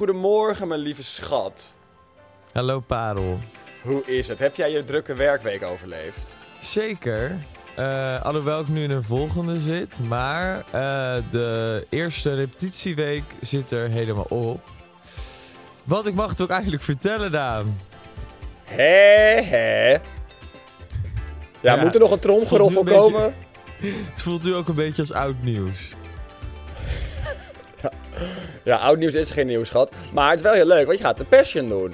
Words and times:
Goedemorgen 0.00 0.68
mijn 0.68 0.80
lieve 0.80 1.02
schat. 1.02 1.74
Hallo 2.52 2.80
Parel. 2.80 3.38
Hoe 3.82 4.02
is 4.04 4.28
het? 4.28 4.38
Heb 4.38 4.54
jij 4.56 4.70
je 4.70 4.84
drukke 4.84 5.14
werkweek 5.14 5.62
overleefd? 5.62 6.32
Zeker. 6.58 7.38
Eh, 7.76 8.22
alhoewel 8.22 8.60
ik 8.60 8.68
nu 8.68 8.82
in 8.82 8.90
een 8.90 9.02
volgende 9.04 9.58
zit. 9.58 10.00
Maar 10.08 10.58
eh, 10.70 11.16
de 11.30 11.86
eerste 11.90 12.34
repetitieweek 12.34 13.22
zit 13.40 13.70
er 13.70 13.88
helemaal 13.88 14.26
op. 14.28 14.60
Wat 15.84 16.06
ik 16.06 16.14
mag 16.14 16.30
het 16.30 16.40
ook 16.40 16.50
eigenlijk 16.50 16.82
vertellen, 16.82 17.30
Daan. 17.32 17.78
Hé, 18.64 19.42
hé. 19.42 19.88
Ja, 19.90 20.00
Ja, 21.60 21.76
moet 21.76 21.94
er 21.94 22.00
nog 22.00 22.10
een 22.12 22.18
tromgeroffel 22.18 22.84
beetje- 22.84 23.00
komen? 23.00 23.34
Het 24.10 24.22
voelt 24.22 24.44
nu 24.44 24.54
ook 24.54 24.68
een 24.68 24.74
beetje 24.74 25.02
als 25.02 25.12
oud 25.12 25.42
nieuws. 25.42 25.94
Ja, 28.70 28.76
oud 28.76 28.98
nieuws 28.98 29.14
is 29.14 29.30
geen 29.30 29.46
nieuws, 29.46 29.68
schat. 29.68 29.92
Maar 30.12 30.28
het 30.30 30.38
is 30.38 30.42
wel 30.42 30.52
heel 30.52 30.66
leuk, 30.66 30.86
want 30.86 30.98
je 30.98 31.04
gaat 31.04 31.18
de 31.18 31.24
Passion 31.24 31.68
doen. 31.68 31.92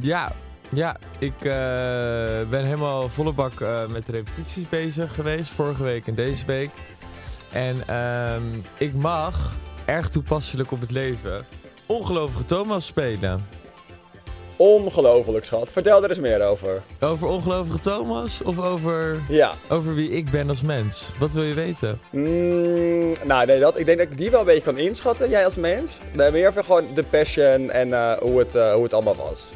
Ja, 0.00 0.32
ja. 0.70 0.96
Ik 1.18 1.34
eh, 1.36 2.48
ben 2.50 2.64
helemaal 2.64 3.08
volle 3.08 3.32
bak 3.32 3.60
eh, 3.60 3.86
met 3.86 4.08
repetities 4.08 4.68
bezig 4.68 5.14
geweest. 5.14 5.52
Vorige 5.52 5.82
week 5.82 6.06
en 6.06 6.14
deze 6.14 6.46
week. 6.46 6.70
En 7.52 7.82
ehm, 7.86 8.42
ik 8.78 8.94
mag, 8.94 9.56
erg 9.84 10.08
toepasselijk 10.08 10.70
op 10.70 10.80
het 10.80 10.90
leven, 10.90 11.46
ongelovige 11.86 12.44
Thomas 12.44 12.86
spelen. 12.86 13.46
Ongelooflijk, 14.60 15.44
schat. 15.44 15.72
Vertel 15.72 16.02
er 16.02 16.08
eens 16.08 16.20
meer 16.20 16.42
over. 16.46 16.82
Over 17.00 17.28
ongelovige 17.28 17.78
Thomas 17.78 18.42
of 18.42 18.58
over, 18.58 19.16
Ja. 19.28 19.52
over 19.68 19.94
wie 19.94 20.10
ik 20.10 20.30
ben 20.30 20.48
als 20.48 20.62
mens? 20.62 21.12
Wat 21.18 21.32
wil 21.32 21.42
je 21.42 21.54
weten? 21.54 22.00
Mm, 22.10 23.12
nou, 23.26 23.46
nee, 23.46 23.60
dat, 23.60 23.78
ik 23.78 23.86
denk 23.86 23.98
dat 23.98 24.06
ik 24.10 24.16
die 24.16 24.30
wel 24.30 24.40
een 24.40 24.46
beetje 24.46 24.62
kan 24.62 24.78
inschatten, 24.78 25.28
jij 25.30 25.44
als 25.44 25.56
mens. 25.56 25.98
Nee, 26.12 26.30
meer 26.30 26.48
even 26.48 26.64
gewoon 26.64 26.84
de 26.94 27.02
Passion 27.02 27.70
en 27.70 27.92
eh, 27.92 28.18
hoe, 28.18 28.38
het, 28.38 28.54
eh, 28.54 28.72
hoe 28.72 28.82
het 28.82 28.94
allemaal 28.94 29.16
was. 29.16 29.50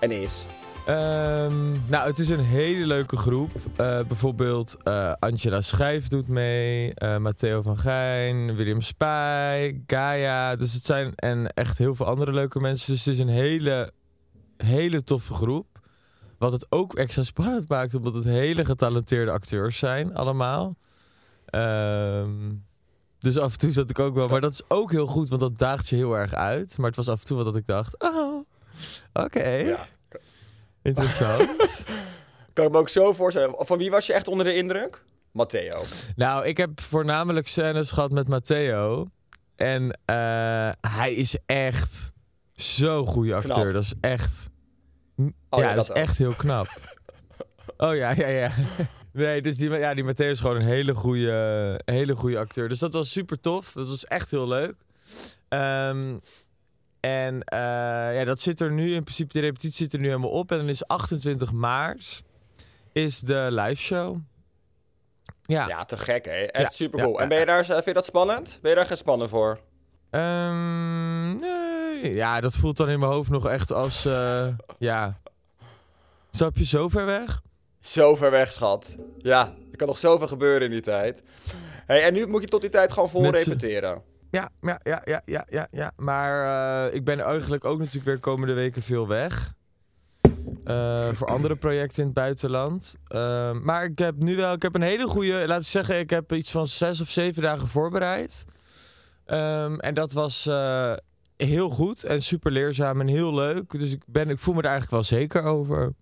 En 0.00 0.10
is. 0.10 0.46
Ehm, 0.86 1.70
nou, 1.86 2.08
het 2.08 2.18
is 2.18 2.28
een 2.28 2.44
hele 2.44 2.86
leuke 2.86 3.16
groep. 3.16 3.50
Eh, 3.76 4.00
bijvoorbeeld 4.08 4.76
Angela 5.18 5.60
Schijf 5.60 6.08
doet 6.08 6.28
mee, 6.28 6.92
Matteo 7.18 7.62
van 7.62 7.76
Gijn, 7.76 8.56
William 8.56 8.80
Spij, 8.80 9.82
Gaia. 9.86 10.56
Dus 10.56 10.74
het 10.74 10.84
zijn 10.84 11.12
en 11.16 11.52
echt 11.54 11.78
heel 11.78 11.94
veel 11.94 12.06
andere 12.06 12.32
leuke 12.32 12.60
mensen. 12.60 12.92
Dus 12.92 13.04
het 13.04 13.14
is 13.14 13.20
een 13.20 13.28
hele, 13.28 13.92
hele 14.64 15.04
toffe 15.04 15.34
groep. 15.34 15.66
Wat 16.38 16.52
het 16.52 16.66
ook 16.68 16.94
extra 16.94 17.22
spannend 17.22 17.68
maakt, 17.74 17.94
omdat 17.94 18.14
het 18.14 18.24
hele 18.24 18.64
getalenteerde 18.64 19.30
acteurs 19.30 19.78
zijn, 19.78 20.14
allemaal. 20.14 20.76
Ehm, 21.44 22.54
dus 23.18 23.38
af 23.38 23.52
en 23.52 23.58
toe 23.58 23.72
zat 23.72 23.90
ik 23.90 23.98
ook 23.98 24.14
wel. 24.14 24.28
Maar 24.28 24.40
dat 24.40 24.52
is 24.52 24.62
ook 24.68 24.90
heel 24.90 25.06
goed, 25.06 25.28
want 25.28 25.40
dat 25.40 25.58
daagt 25.58 25.88
je 25.88 25.96
heel 25.96 26.16
erg 26.16 26.34
uit. 26.34 26.78
Maar 26.78 26.86
het 26.86 26.96
was 26.96 27.08
af 27.08 27.20
en 27.20 27.26
toe 27.26 27.36
wel 27.36 27.44
dat 27.44 27.56
ik 27.56 27.66
dacht: 27.66 28.02
oh, 28.02 28.44
oké. 29.12 29.48
Ja. 29.48 29.86
Interessant. 30.82 31.84
Kan 32.52 32.66
ik 32.66 32.72
me 32.72 32.78
ook 32.78 32.88
zo 32.88 33.12
voorstellen. 33.12 33.54
Van 33.58 33.78
wie 33.78 33.90
was 33.90 34.06
je 34.06 34.12
echt 34.12 34.28
onder 34.28 34.44
de 34.46 34.54
indruk? 34.54 35.04
Matteo. 35.32 35.82
nou, 36.16 36.46
ik 36.46 36.56
heb 36.56 36.80
voornamelijk 36.80 37.48
scènes 37.48 37.90
gehad 37.90 38.10
met 38.10 38.28
Matteo. 38.28 39.08
En 39.56 39.98
eh, 40.04 40.70
hij 40.80 41.14
is 41.14 41.38
echt 41.46 42.12
zo'n 42.62 43.06
goede 43.06 43.34
acteur. 43.34 43.54
Knap. 43.54 43.72
Dat 43.72 43.82
is 43.82 43.94
echt... 44.00 44.50
Oh, 45.16 45.28
ja, 45.50 45.68
ja, 45.68 45.74
dat 45.74 45.82
is 45.82 45.88
dat 45.88 45.96
echt 45.96 46.18
heel 46.18 46.34
knap. 46.34 46.66
oh 47.76 47.94
ja, 47.94 48.10
ja, 48.10 48.26
ja. 48.26 48.50
Nee, 49.12 49.42
dus 49.42 49.56
die, 49.56 49.70
ja, 49.70 49.94
die 49.94 50.04
Matteo 50.04 50.30
is 50.30 50.40
gewoon 50.40 50.56
een 50.56 50.66
hele 50.66 50.94
goede, 50.94 51.80
hele 51.84 52.16
goede 52.16 52.38
acteur. 52.38 52.68
Dus 52.68 52.78
dat 52.78 52.92
was 52.92 53.12
super 53.12 53.40
tof. 53.40 53.72
Dat 53.72 53.88
was 53.88 54.04
echt 54.04 54.30
heel 54.30 54.48
leuk. 54.48 54.74
Ehm, 55.48 56.18
en 57.00 57.42
eh, 57.42 57.58
ja, 58.18 58.24
dat 58.24 58.40
zit 58.40 58.60
er 58.60 58.72
nu, 58.72 58.94
in 58.94 59.02
principe, 59.02 59.32
de 59.32 59.40
repetitie 59.40 59.72
zit 59.72 59.92
er 59.92 59.98
nu 59.98 60.06
helemaal 60.06 60.30
op. 60.30 60.50
En 60.50 60.56
dan 60.56 60.68
is 60.68 60.86
28 60.86 61.52
maart 61.52 62.22
is 62.92 63.20
de 63.20 63.48
live 63.50 63.82
show. 63.82 64.16
Ja. 65.42 65.66
Ja, 65.66 65.84
te 65.84 65.96
gek, 65.96 66.24
hè? 66.24 66.32
Echt 66.32 66.64
Ja, 66.64 66.70
super 66.70 67.00
cool. 67.00 67.12
ja, 67.12 67.18
en 67.22 67.28
ben 67.28 67.38
je 67.38 67.46
daar, 67.46 67.64
vind 67.64 67.84
je 67.84 67.92
dat 67.92 68.04
spannend? 68.04 68.58
Ben 68.62 68.70
je 68.70 68.76
daar 68.76 68.86
geen 68.86 68.96
spannend 68.96 69.30
voor? 69.30 69.60
Ehm, 70.10 71.36
nee. 71.36 72.14
Ja, 72.14 72.40
dat 72.40 72.56
voelt 72.56 72.76
dan 72.76 72.88
in 72.88 72.98
mijn 72.98 73.12
hoofd 73.12 73.30
nog 73.30 73.48
echt 73.48 73.72
als, 73.72 74.04
eh, 74.04 74.46
ja. 74.78 75.20
Snap 76.30 76.56
je 76.56 76.64
zo 76.64 76.88
ver 76.88 77.06
weg? 77.06 77.42
Zo 77.80 78.16
ver 78.16 78.30
weg, 78.30 78.52
schat. 78.52 78.96
Ja, 79.18 79.54
er 79.70 79.76
kan 79.76 79.86
nog 79.86 79.98
zoveel 79.98 80.26
gebeuren 80.26 80.62
in 80.62 80.70
die 80.70 80.80
tijd. 80.80 81.22
Hey, 81.86 82.02
en 82.02 82.12
nu 82.12 82.26
moet 82.26 82.42
je 82.42 82.48
tot 82.48 82.60
die 82.60 82.70
tijd 82.70 82.92
gewoon 82.92 83.08
vol 83.08 83.30
repeteren. 83.30 84.02
Ja, 84.30 84.50
ja, 84.60 84.80
ja, 84.82 85.02
ja, 85.04 85.22
ja, 85.24 85.46
ja, 85.50 85.68
ja. 85.70 85.92
Maar 85.96 86.86
eh, 86.86 86.94
ik 86.94 87.04
ben 87.04 87.20
eigenlijk 87.20 87.64
ook 87.64 87.78
natuurlijk 87.78 88.04
weer 88.04 88.18
komende 88.18 88.52
weken 88.52 88.82
veel 88.82 89.08
weg. 89.08 89.56
Eh, 90.64 91.08
voor 91.12 91.26
andere 91.26 91.56
projecten 91.56 91.98
in 91.98 92.04
het 92.04 92.14
buitenland. 92.14 92.96
Eh, 93.06 93.52
maar 93.52 93.84
ik 93.84 93.98
heb 93.98 94.16
nu 94.16 94.36
wel, 94.36 94.52
ik 94.52 94.62
heb 94.62 94.74
een 94.74 94.82
hele 94.82 95.06
goede, 95.06 95.32
laten 95.32 95.62
we 95.62 95.62
zeggen, 95.62 95.98
ik 95.98 96.10
heb 96.10 96.32
iets 96.32 96.50
van 96.50 96.66
zes 96.66 97.00
of 97.00 97.08
zeven 97.08 97.42
dagen 97.42 97.68
voorbereid. 97.68 98.44
Ehm, 99.28 99.78
en 99.78 99.94
dat 99.94 100.12
was 100.12 100.46
eh, 100.46 100.92
heel 101.36 101.68
goed 101.68 102.04
en 102.04 102.22
super 102.22 102.52
leerzaam 102.52 103.00
en 103.00 103.06
heel 103.06 103.34
leuk. 103.34 103.78
Dus 103.78 103.92
ik, 103.92 104.02
ben, 104.06 104.28
ik 104.28 104.38
voel 104.38 104.54
me 104.54 104.60
er 104.60 104.68
eigenlijk 104.68 104.94
wel 104.94 105.18
zeker 105.18 105.42
over. 105.42 105.92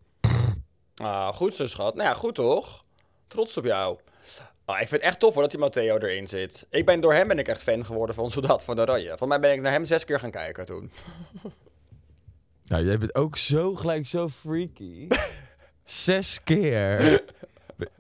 Ah, 0.95 1.29
goed 1.29 1.55
zo, 1.55 1.67
schat. 1.67 1.95
Nou 1.95 2.09
ja, 2.09 2.15
goed 2.15 2.35
toch? 2.35 2.85
Trots 3.27 3.57
op 3.57 3.65
jou. 3.65 3.99
Ah, 4.65 4.81
ik 4.81 4.89
vind 4.89 5.01
het 5.01 5.11
echt 5.11 5.19
tof 5.19 5.33
hoor 5.33 5.43
dat 5.43 5.51
die 5.51 5.61
Matteo 5.61 5.97
erin 5.99 6.29
zit. 6.29 6.67
Ik 6.71 6.85
ben, 6.85 7.01
door 7.01 7.15
hem 7.15 7.29
ben 7.29 7.39
ik 7.39 7.49
echt 7.49 7.63
fan 7.63 7.85
geworden 7.85 8.15
van 8.15 8.31
Soldaat 8.31 8.65
van 8.65 8.81
Oranje. 8.81 9.07
Volgens 9.09 9.29
mij 9.29 9.41
ben 9.41 9.53
ik 9.53 9.61
naar 9.61 9.73
hem 9.73 9.85
zes 9.85 10.05
keer 10.05 10.21
gaan 10.21 10.31
kijken 10.31 10.67
toen. 10.67 10.91
Nou, 12.65 12.85
jij 12.85 12.99
bent 12.99 13.15
ook 13.15 13.37
zo 13.37 13.75
gelijk 13.75 14.07
zo 14.07 14.29
freaky. 14.29 15.09
Zes 15.85 16.43
keer. 16.43 17.23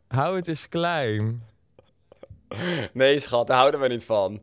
Hou 0.09 0.37
het 0.37 0.49
eens 0.49 0.69
klein. 0.69 1.43
Nee, 2.93 3.19
schat, 3.19 3.47
daar 3.47 3.57
houden 3.57 3.81
we 3.81 3.89
niet 3.89 4.05
van. 4.05 4.41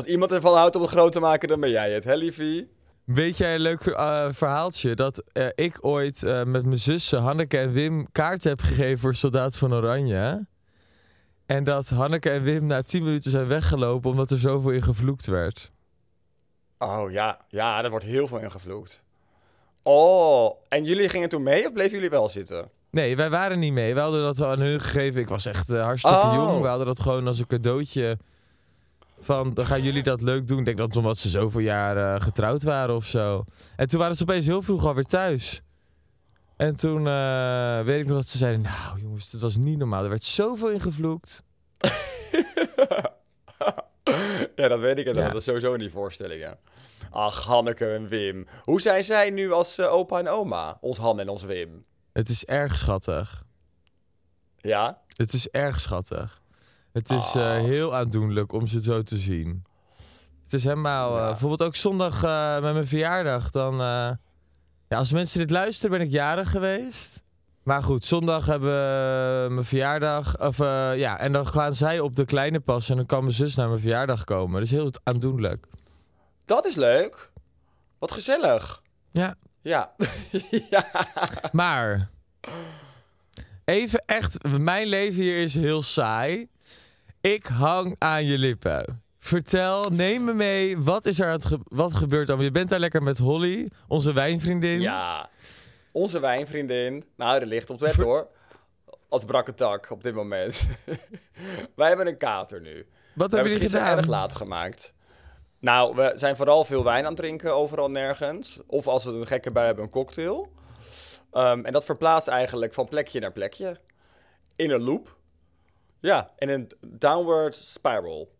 Als 0.00 0.08
iemand 0.08 0.32
ervan 0.32 0.56
houdt 0.56 0.76
om 0.76 0.82
het 0.82 0.90
groot 0.90 1.12
te 1.12 1.20
maken, 1.20 1.48
dan 1.48 1.60
ben 1.60 1.70
jij 1.70 1.92
het, 1.92 2.04
hè, 2.04 2.14
liefie? 2.14 2.70
Weet 3.04 3.36
jij 3.36 3.54
een 3.54 3.60
leuk 3.60 3.86
eh, 3.86 4.26
verhaaltje? 4.30 4.94
Dat 4.94 5.22
eh, 5.32 5.46
ik 5.54 5.78
ooit 5.80 6.22
eh, 6.22 6.44
met 6.44 6.64
mijn 6.64 6.78
zussen 6.78 7.20
Hanneke 7.20 7.58
en 7.58 7.72
Wim 7.72 8.12
kaart 8.12 8.44
heb 8.44 8.60
gegeven 8.60 8.98
voor 8.98 9.14
Soldaat 9.14 9.56
van 9.56 9.74
Oranje. 9.74 10.46
En 11.46 11.62
dat 11.62 11.88
Hanneke 11.88 12.30
en 12.30 12.42
Wim 12.42 12.66
na 12.66 12.82
10 12.82 13.02
minuten 13.02 13.30
zijn 13.30 13.46
weggelopen 13.46 14.10
omdat 14.10 14.30
er 14.30 14.38
zoveel 14.38 14.70
in 14.70 14.82
gevloekt 14.82 15.26
werd. 15.26 15.70
Oh 16.78 17.10
ja, 17.10 17.40
ja, 17.48 17.84
er 17.84 17.90
wordt 17.90 18.04
heel 18.04 18.26
veel 18.26 18.38
ingevloekt. 18.38 19.04
Oh, 19.82 20.52
en 20.68 20.84
jullie 20.84 21.08
gingen 21.08 21.28
toen 21.28 21.42
mee 21.42 21.66
of 21.66 21.72
bleven 21.72 21.92
jullie 21.92 22.10
wel 22.10 22.28
zitten? 22.28 22.70
Nee, 22.90 23.16
wij 23.16 23.30
waren 23.30 23.58
niet 23.58 23.72
mee. 23.72 23.94
We 23.94 24.00
hadden 24.00 24.22
dat 24.22 24.42
aan 24.42 24.60
hun 24.60 24.80
gegeven. 24.80 25.20
Ik 25.20 25.28
was 25.28 25.46
echt 25.46 25.68
hartstikke 25.68 26.18
Oh. 26.18 26.32
jong. 26.34 26.60
We 26.60 26.68
hadden 26.68 26.86
dat 26.86 27.00
gewoon 27.00 27.26
als 27.26 27.38
een 27.38 27.46
cadeautje. 27.46 28.18
Van, 29.20 29.54
dan 29.54 29.66
gaan 29.66 29.82
jullie 29.82 30.02
dat 30.02 30.20
leuk 30.20 30.48
doen. 30.48 30.58
Ik 30.58 30.64
denk 30.64 30.76
dat 30.76 30.96
omdat 30.96 31.18
ze 31.18 31.28
zoveel 31.28 31.60
jaar 31.60 32.14
eh, 32.14 32.20
getrouwd 32.20 32.62
waren 32.62 32.94
of 32.94 33.04
zo. 33.04 33.44
En 33.76 33.88
toen 33.88 34.00
waren 34.00 34.16
ze 34.16 34.22
opeens 34.22 34.46
heel 34.46 34.62
vroeg 34.62 34.84
alweer 34.84 35.04
thuis. 35.04 35.62
En 36.56 36.76
toen 36.76 37.06
eh, 37.06 37.82
weet 37.82 38.00
ik 38.00 38.06
nog 38.06 38.16
dat 38.16 38.26
ze 38.26 38.38
zeiden... 38.38 38.60
Nou 38.60 39.00
jongens, 39.00 39.30
dat 39.30 39.40
was 39.40 39.56
niet 39.56 39.78
normaal. 39.78 40.02
Er 40.02 40.08
werd 40.08 40.24
zoveel 40.24 40.70
ingevloekt. 40.70 41.42
Ja, 44.56 44.68
dat 44.68 44.80
weet 44.80 44.98
ik 44.98 45.06
inderdaad. 45.06 45.22
Ja. 45.22 45.28
Dat 45.28 45.38
is 45.38 45.44
sowieso 45.44 45.72
in 45.72 45.78
die 45.78 45.90
voorstellingen. 45.90 46.58
Ach, 47.10 47.44
Hanneke 47.44 47.92
en 47.92 48.08
Wim. 48.08 48.46
Hoe 48.64 48.80
zijn 48.80 49.04
zij 49.04 49.30
nu 49.30 49.52
als 49.52 49.78
eh, 49.78 49.92
opa 49.92 50.18
en 50.18 50.28
oma? 50.28 50.78
Ons 50.80 50.98
Han 50.98 51.20
en 51.20 51.28
ons 51.28 51.42
Wim. 51.42 51.84
Het 52.12 52.28
is 52.28 52.44
erg 52.44 52.76
schattig. 52.76 53.44
Ja? 54.56 55.02
Het 55.16 55.32
is 55.32 55.48
erg 55.48 55.80
schattig. 55.80 56.39
Het 56.92 57.10
is 57.10 57.34
eh, 57.34 57.52
heel 57.52 57.94
aandoenlijk 57.94 58.52
om 58.52 58.66
ze 58.66 58.82
zo 58.82 59.02
te 59.02 59.16
zien. 59.16 59.64
Het 60.44 60.52
is 60.52 60.64
helemaal... 60.64 61.10
eh, 61.10 61.20
Ja. 61.20 61.26
bijvoorbeeld 61.26 61.62
ook 61.62 61.74
zondag 61.76 62.22
eh, 62.22 62.60
met 62.60 62.72
mijn 62.72 62.86
verjaardag. 62.86 63.50
Dan, 63.50 63.76
ja, 63.76 64.18
als 64.88 65.12
mensen 65.12 65.38
dit 65.38 65.50
luisteren, 65.50 65.98
ben 65.98 66.06
ik 66.06 66.12
jarig 66.12 66.50
geweest. 66.50 67.22
Maar 67.62 67.82
goed, 67.82 68.04
zondag 68.04 68.46
hebben 68.46 68.70
we 68.70 69.46
mijn 69.50 69.66
verjaardag. 69.66 70.38
Of, 70.40 70.58
ja, 70.96 71.18
en 71.18 71.32
dan 71.32 71.46
gaan 71.46 71.74
zij 71.74 72.00
op 72.00 72.16
de 72.16 72.24
kleine 72.24 72.60
pas. 72.60 72.90
En 72.90 72.96
dan 72.96 73.06
kan 73.06 73.22
mijn 73.22 73.34
zus 73.34 73.54
naar 73.54 73.68
mijn 73.68 73.80
verjaardag 73.80 74.24
komen. 74.24 74.52
Dat 74.52 74.62
is 74.62 74.70
heel 74.70 74.90
aandoenlijk. 75.02 75.66
Dat 76.44 76.66
is 76.66 76.74
leuk. 76.74 77.32
Wat 77.98 78.10
gezellig. 78.12 78.82
Ja. 79.12 79.34
Ja. 79.60 79.92
ja. 80.70 80.84
Maar... 81.52 82.10
Even 83.64 84.02
echt, 84.06 84.48
mijn 84.58 84.86
leven 84.86 85.22
hier 85.22 85.42
is 85.42 85.54
heel 85.54 85.82
saai. 85.82 86.48
Ik 87.20 87.46
hang 87.46 87.96
aan 87.98 88.24
je 88.24 88.38
lippen. 88.38 89.02
Vertel, 89.18 89.90
neem 89.90 90.24
me 90.24 90.32
mee. 90.32 90.78
Wat 90.78 91.06
is 91.06 91.20
er 91.20 91.42
ge- 91.42 91.58
wat 91.64 91.94
gebeurt 91.94 92.26
dan? 92.26 92.40
Je 92.40 92.50
bent 92.50 92.68
daar 92.68 92.78
lekker 92.78 93.02
met 93.02 93.18
Holly, 93.18 93.68
onze 93.88 94.12
wijnvriendin. 94.12 94.80
Ja. 94.80 95.28
Onze 95.92 96.20
wijnvriendin. 96.20 97.04
Nou, 97.16 97.40
er 97.40 97.46
ligt 97.46 97.70
op 97.70 97.80
het 97.80 97.96
bed 97.96 98.04
hoor. 98.06 98.26
Als 99.08 99.24
brakke 99.24 99.54
tak 99.54 99.90
op 99.90 100.02
dit 100.02 100.14
moment. 100.14 100.62
Wij 101.76 101.88
hebben 101.88 102.06
een 102.06 102.16
kater 102.16 102.60
nu. 102.60 102.86
Wat 103.14 103.30
We 103.30 103.36
hebben 103.36 103.52
jullie 103.52 103.68
gedaan? 103.68 103.96
erg 103.96 104.06
laat 104.06 104.34
gemaakt. 104.34 104.94
Nou, 105.58 105.94
we 105.96 106.12
zijn 106.14 106.36
vooral 106.36 106.64
veel 106.64 106.84
wijn 106.84 107.02
aan 107.04 107.12
het 107.12 107.16
drinken, 107.20 107.54
overal 107.54 107.90
nergens. 107.90 108.58
Of 108.66 108.86
als 108.86 109.04
we 109.04 109.10
een 109.10 109.26
gekke 109.26 109.50
bui 109.50 109.66
hebben, 109.66 109.84
een 109.84 109.90
cocktail. 109.90 110.52
Ehm, 111.32 111.64
en 111.64 111.72
dat 111.72 111.84
verplaatst 111.84 112.28
eigenlijk 112.28 112.72
van 112.72 112.88
plekje 112.88 113.20
naar 113.20 113.32
plekje. 113.32 113.76
In 114.56 114.70
een 114.70 114.82
loop. 114.82 115.18
Ja, 116.00 116.30
in 116.38 116.48
een 116.48 116.70
downward 116.86 117.54
spiral. 117.54 118.30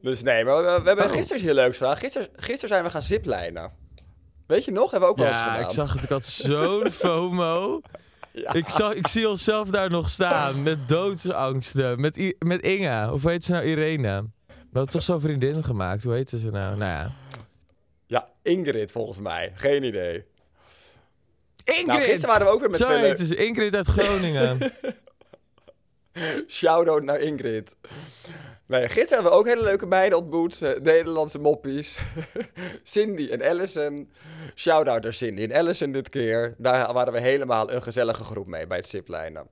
Dus 0.00 0.22
nee, 0.22 0.44
maar 0.44 0.56
we, 0.56 0.62
we 0.82 0.86
hebben 0.88 1.04
Oh. 1.04 1.10
gisteren 1.12 1.42
heel 1.42 1.54
leuks 1.54 1.76
gedaan. 1.76 1.96
Gisteren, 1.96 2.28
gisteren 2.36 2.68
zijn 2.68 2.84
we 2.84 2.90
gaan 2.90 3.02
ziplijnen. 3.02 3.72
Weet 4.46 4.64
je 4.64 4.70
nog? 4.72 4.90
Hebben 4.90 5.08
we 5.08 5.14
ook 5.14 5.20
wel 5.20 5.28
eens 5.28 5.38
Ja, 5.38 5.50
gedaan. 5.52 5.64
ik 5.64 5.70
zag 5.70 5.92
het. 5.92 6.02
Ik 6.02 6.08
had 6.08 6.24
zo'n 6.24 6.90
FOMO. 7.02 7.80
Ik, 8.52 8.68
zag, 8.68 8.92
ik 8.94 9.06
zie 9.06 9.28
onszelf 9.28 9.68
daar 9.68 9.90
nog 9.90 10.08
staan. 10.08 10.62
Met 10.62 10.88
doodsangsten. 10.88 12.00
Met, 12.00 12.16
I- 12.16 12.36
met 12.38 12.62
Inga. 12.62 13.12
Of 13.12 13.22
hoe 13.22 13.30
heet 13.30 13.44
ze 13.44 13.52
nou? 13.52 13.64
Irene. 13.64 14.26
We 14.46 14.54
hadden 14.78 14.92
toch 14.92 15.02
zo'n 15.02 15.20
vriendin 15.20 15.64
gemaakt. 15.64 16.04
Hoe 16.04 16.14
heette 16.14 16.38
ze 16.38 16.50
nou? 16.50 16.76
Nou 16.76 16.90
ja. 16.90 17.12
Ja, 18.06 18.28
Ingrid 18.42 18.90
volgens 18.90 19.18
mij. 19.18 19.52
Geen 19.54 19.82
idee. 19.82 20.24
Ingrid! 21.64 21.86
Nou, 21.86 22.00
gisteren 22.02 22.26
waren 22.28 22.46
we 22.46 22.52
ook 22.52 22.60
weer 22.60 22.70
met 22.70 22.78
Zo 22.78 22.88
heette 22.88 23.26
ze. 23.26 23.36
Ingrid 23.36 23.74
uit 23.74 23.86
Groningen. 23.86 24.58
Shout-out 26.46 27.02
naar 27.02 27.20
Ingrid. 27.20 27.76
Nee, 28.66 28.82
gisteren 28.88 29.08
hebben 29.08 29.32
we 29.32 29.38
ook 29.38 29.46
hele 29.46 29.62
leuke 29.62 29.86
meiden 29.86 30.18
ontmoet. 30.18 30.62
eh, 30.62 30.70
Nederlandse 30.82 31.38
moppies. 31.38 31.98
Cindy 32.82 33.28
en 33.30 33.42
Allison. 33.42 34.10
Shout-out 34.54 35.02
naar 35.02 35.12
Cindy 35.12 35.42
en 35.42 35.52
Allison 35.52 35.92
dit 35.92 36.08
keer. 36.08 36.54
Daar 36.58 36.92
waren 36.92 37.12
we 37.12 37.20
helemaal 37.20 37.70
een 37.70 37.82
gezellige 37.82 38.24
groep 38.24 38.46
mee 38.46 38.66
bij 38.66 38.76
het 38.76 38.88
ziplijnen. 38.88 39.46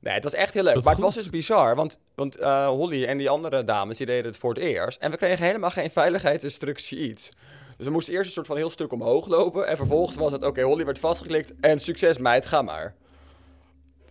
Nee, 0.00 0.14
het 0.14 0.22
was 0.24 0.34
echt 0.34 0.54
heel 0.54 0.62
leuk. 0.62 0.84
Maar 0.84 0.94
het 0.94 1.02
was 1.02 1.14
dus 1.14 1.30
bizar, 1.30 1.74
want, 1.76 1.98
want 2.14 2.36
eh, 2.36 2.68
Holly 2.68 3.04
en 3.04 3.18
die 3.18 3.30
andere 3.30 3.64
dames 3.64 3.96
die 3.96 4.06
deden 4.06 4.24
het 4.24 4.36
voor 4.36 4.54
het 4.54 4.62
eerst. 4.62 5.00
En 5.00 5.10
we 5.10 5.16
kregen 5.16 5.46
helemaal 5.46 5.70
geen 5.70 5.90
veiligheidsinstructie 5.90 6.98
iets. 6.98 7.30
Dus 7.76 7.86
we 7.86 7.92
moesten 7.92 8.12
eerst 8.14 8.26
een 8.26 8.32
soort 8.32 8.46
van 8.46 8.56
heel 8.56 8.70
stuk 8.70 8.92
omhoog 8.92 9.26
lopen. 9.26 9.66
En 9.66 9.76
vervolgens 9.76 10.16
was 10.16 10.32
het, 10.32 10.42
oké, 10.42 10.62
Holly 10.62 10.84
werd 10.84 10.98
vastgeklikt. 10.98 11.52
En 11.60 11.80
succes 11.80 12.18
meid, 12.18 12.46
ga 12.46 12.62
maar. 12.62 12.94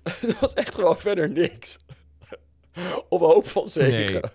dat 0.21 0.39
was 0.39 0.53
echt 0.53 0.75
gewoon 0.75 0.97
verder 0.97 1.29
niks. 1.29 1.77
Op 3.09 3.21
hoop 3.21 3.47
van 3.47 3.67
zegen. 3.67 4.13
Nee. 4.13 4.21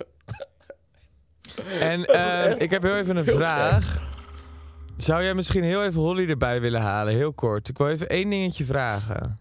En 1.81 2.05
eh, 2.05 2.61
ik 2.61 2.71
heb 2.71 2.83
heel 2.83 2.97
even 2.97 3.17
een 3.17 3.25
vraag. 3.25 4.09
Zou 4.97 5.23
jij 5.23 5.35
misschien 5.35 5.63
heel 5.63 5.85
even 5.85 6.01
Holly 6.01 6.29
erbij 6.29 6.61
willen 6.61 6.81
halen? 6.81 7.15
Heel 7.15 7.33
kort. 7.33 7.69
Ik 7.69 7.79
wil 7.79 7.89
even 7.89 8.09
één 8.09 8.31
dingetje 8.31 8.65
vragen. 8.65 9.41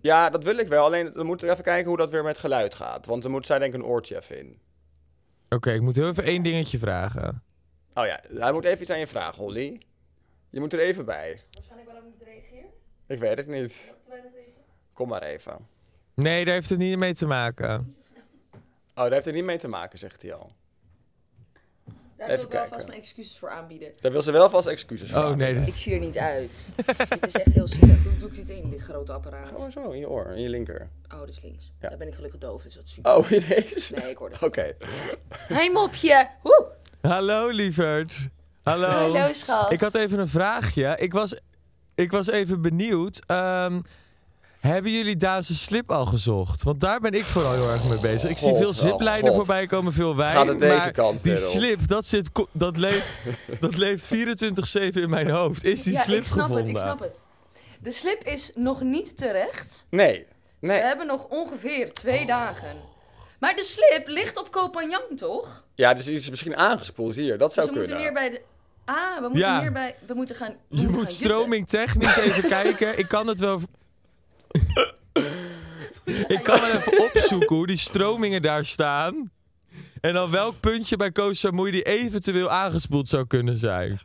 Ja, 0.00 0.30
dat 0.30 0.44
wil 0.44 0.58
ik 0.58 0.68
wel. 0.68 0.84
Alleen 0.84 1.12
we 1.12 1.22
moeten 1.22 1.50
even 1.50 1.64
kijken 1.64 1.88
hoe 1.88 1.96
dat 1.96 2.10
weer 2.10 2.24
met 2.24 2.38
geluid 2.38 2.74
gaat. 2.74 3.06
Want 3.06 3.22
dan 3.22 3.30
moet 3.30 3.46
zij 3.46 3.58
denk 3.58 3.74
ik 3.74 3.80
een 3.80 3.86
oortje 3.86 4.16
even 4.16 4.38
in. 4.38 4.58
Oké, 5.48 5.72
ik 5.72 5.80
moet 5.80 5.96
heel 5.96 6.08
even 6.08 6.24
één 6.24 6.42
dingetje 6.42 6.78
vragen. 6.78 7.42
Oh 7.94 8.06
ja, 8.06 8.20
hij 8.34 8.52
moet 8.52 8.64
even 8.64 8.80
iets 8.80 8.90
aan 8.90 8.98
je 8.98 9.06
vragen, 9.06 9.42
Holly. 9.42 9.80
Je 10.50 10.60
moet 10.60 10.72
er 10.72 10.80
even 10.80 11.04
bij. 11.04 11.40
Waarschijnlijk 11.50 11.90
waarom 11.90 12.06
ik 12.06 12.18
niet 12.18 12.28
reageer. 12.28 12.64
Ik 13.06 13.18
weet 13.18 13.36
het 13.36 13.46
niet. 13.46 13.94
Kom 14.92 15.08
maar 15.08 15.22
even. 15.22 15.56
Nee, 16.14 16.44
daar 16.44 16.54
heeft 16.54 16.70
het 16.70 16.78
niet 16.78 16.98
mee 16.98 17.14
te 17.14 17.26
maken. 17.26 17.94
Oh, 18.94 19.02
daar 19.02 19.12
heeft 19.12 19.24
het 19.24 19.34
niet 19.34 19.44
mee 19.44 19.58
te 19.58 19.68
maken, 19.68 19.98
zegt 19.98 20.22
hij 20.22 20.32
al. 20.34 20.52
Daar 22.16 22.30
Even 22.30 22.36
wil 22.36 22.44
ik 22.46 22.52
wel 22.52 22.60
kijken. 22.60 22.76
vast 22.76 22.86
mijn 22.88 22.98
excuses 23.00 23.38
voor 23.38 23.50
aanbieden. 23.50 23.92
Daar 24.00 24.12
wil 24.12 24.22
ze 24.22 24.32
wel 24.32 24.50
vast 24.50 24.66
excuses 24.66 25.10
voor. 25.10 25.24
Oh 25.24 25.36
nee, 25.36 25.54
Ik 25.54 25.66
dat... 25.66 25.74
zie 25.74 25.94
er 25.94 26.00
niet 26.00 26.18
uit. 26.18 26.68
dit 27.08 27.26
is 27.26 27.34
echt 27.34 27.52
heel 27.54 27.66
zielig. 27.66 28.02
Hoe 28.02 28.18
doe 28.18 28.28
ik 28.28 28.34
dit 28.34 28.48
in, 28.48 28.70
dit 28.70 28.80
grote 28.80 29.12
apparaat? 29.12 29.58
Oh, 29.58 29.70
zo, 29.70 29.90
in 29.90 29.98
je 29.98 30.08
oor, 30.08 30.26
in 30.26 30.40
je 30.42 30.48
linker. 30.48 30.88
Oh, 31.12 31.18
dat 31.18 31.28
is 31.28 31.40
links. 31.42 31.72
Ja. 31.80 31.88
Daar 31.88 31.98
ben 31.98 32.06
ik 32.08 32.14
gelukkig 32.14 32.40
doof, 32.40 32.62
dus 32.62 32.74
dat 32.74 32.84
is 32.84 32.92
super. 32.92 33.14
Oh, 33.16 33.30
in 33.30 33.44
deze? 33.48 33.94
Nee, 33.94 34.10
ik 34.10 34.16
hoor 34.16 34.30
het. 34.30 34.42
Oké. 34.42 34.76
Hey 35.36 35.70
mopje! 35.70 36.28
Woe! 36.42 36.72
Hallo 37.00 37.48
lieverd. 37.48 38.28
Hallo. 38.62 38.86
Hallo, 38.88 39.32
schat. 39.32 39.72
Ik 39.72 39.80
had 39.80 39.94
even 39.94 40.18
een 40.18 40.28
vraagje. 40.28 40.96
Ik 40.98 41.12
was, 41.12 41.40
ik 41.94 42.10
was 42.10 42.28
even 42.30 42.62
benieuwd. 42.62 43.22
Ehm, 43.26 43.80
hebben 44.68 44.92
jullie 44.92 45.16
Daanse 45.16 45.54
slip 45.54 45.90
al 45.90 46.06
gezocht? 46.06 46.62
Want 46.62 46.80
daar 46.80 47.00
ben 47.00 47.12
ik 47.12 47.24
vooral 47.24 47.52
heel 47.52 47.70
erg 47.70 47.88
mee 47.88 47.98
bezig. 47.98 48.30
Ik 48.30 48.38
zie 48.38 48.54
veel 48.54 48.72
ziplijnen 48.74 49.34
voorbij 49.34 49.66
komen, 49.66 49.92
veel 49.92 50.16
wijn. 50.16 50.32
Gaat 50.36 50.46
het 50.46 50.58
deze 50.58 50.74
maar 50.76 50.90
kant 50.90 51.22
die 51.22 51.36
slip, 51.36 51.88
dat, 51.88 52.06
zit, 52.06 52.30
dat 52.52 52.76
leeft, 52.76 53.20
dat 53.60 53.76
leeft 53.76 54.14
24-7 54.14 54.18
in 54.92 55.10
mijn 55.10 55.30
hoofd. 55.30 55.64
Is 55.64 55.82
die 55.82 55.92
ja, 55.92 56.00
slip 56.00 56.18
ik 56.18 56.24
snap 56.24 56.38
gevonden? 56.40 56.66
het, 56.66 56.74
ik 56.74 56.80
snap 56.82 57.00
het. 57.00 57.12
De 57.80 57.90
slip 57.92 58.24
is 58.24 58.50
nog 58.54 58.80
niet 58.82 59.16
terecht. 59.16 59.86
Nee. 59.90 60.26
We 60.58 60.66
Nee. 60.66 60.80
hebben 60.80 61.06
nog 61.06 61.26
ongeveer 61.28 61.92
twee 61.92 62.26
dagen. 62.26 62.76
Maar 63.40 63.56
de 63.56 63.64
slip 63.64 64.08
ligt 64.08 64.38
op 64.38 64.50
Kopanjang, 64.50 65.02
toch? 65.16 65.64
Ja, 65.74 65.94
dus 65.94 66.04
die 66.04 66.14
is 66.16 66.30
misschien 66.30 66.56
aangespoeld 66.56 67.14
hier. 67.14 67.38
Dat 67.38 67.52
zou 67.52 67.66
dus 67.66 67.74
we 67.74 67.80
moeten 67.80 67.96
kunnen. 67.96 68.14
weer 68.20 68.30
bij 68.30 68.38
de... 68.38 68.44
Ah, 68.92 69.14
we 69.16 69.20
moeten 69.22 69.40
Ja. 69.40 69.60
meer 69.60 69.72
bij... 69.72 69.94
We 70.06 70.14
moeten 70.14 70.36
gaan... 70.36 70.48
we 70.48 70.56
Je 70.68 70.76
moeten 70.82 70.92
moet 71.00 71.02
gaan 71.12 71.14
stroming 71.14 71.68
technisch 71.68 72.16
even 72.16 72.48
kijken. 72.58 72.98
Ik 72.98 73.08
kan 73.08 73.26
het 73.26 73.40
wel... 73.40 73.60
Ik 76.28 76.40
kan 76.42 76.60
wel 76.60 76.70
even 76.70 77.00
opzoeken 77.02 77.56
hoe 77.56 77.66
die 77.66 77.76
stromingen 77.76 78.42
daar 78.42 78.64
staan. 78.64 79.30
En 80.00 80.12
dan 80.14 80.30
welk 80.30 80.60
puntje 80.60 80.96
bij 80.96 81.12
Koos 81.12 81.38
Samui 81.40 81.70
die 81.70 81.82
eventueel 81.82 82.50
aangespoeld 82.50 83.08
zou 83.08 83.26
kunnen 83.26 83.56
zijn. 83.56 84.00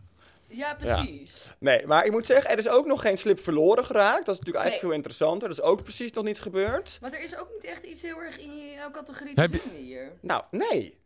Ja, 0.49 0.73
precies. 0.75 1.51
Nee, 1.59 1.85
maar 1.85 2.05
ik 2.05 2.11
moet 2.11 2.25
zeggen, 2.25 2.49
er 2.49 2.57
is 2.57 2.67
ook 2.69 2.85
nog 2.85 3.01
geen 3.01 3.17
slip 3.17 3.39
verloren 3.39 3.85
geraakt. 3.85 4.25
Dat 4.25 4.33
is 4.35 4.39
natuurlijk 4.39 4.55
eigenlijk 4.65 4.81
Nee. 4.81 4.91
veel 4.91 4.91
interessanter. 4.91 5.47
Dat 5.49 5.57
is 5.57 5.63
ook 5.63 5.83
precies 5.83 6.11
nog 6.11 6.23
niet 6.23 6.39
gebeurd. 6.41 6.97
Want 7.01 7.13
er 7.13 7.23
is 7.23 7.37
ook 7.37 7.49
niet 7.53 7.63
echt 7.63 7.83
iets 7.83 8.01
heel 8.01 8.21
erg 8.21 8.39
in 8.39 8.71
jouw 8.75 8.91
categorie 8.91 9.33
Heb 9.35 9.51
te 9.51 9.55
je- 9.57 9.61
vinden 9.61 9.81
hier. 9.81 10.11
Nou, 10.21 10.43
nee. 10.51 10.97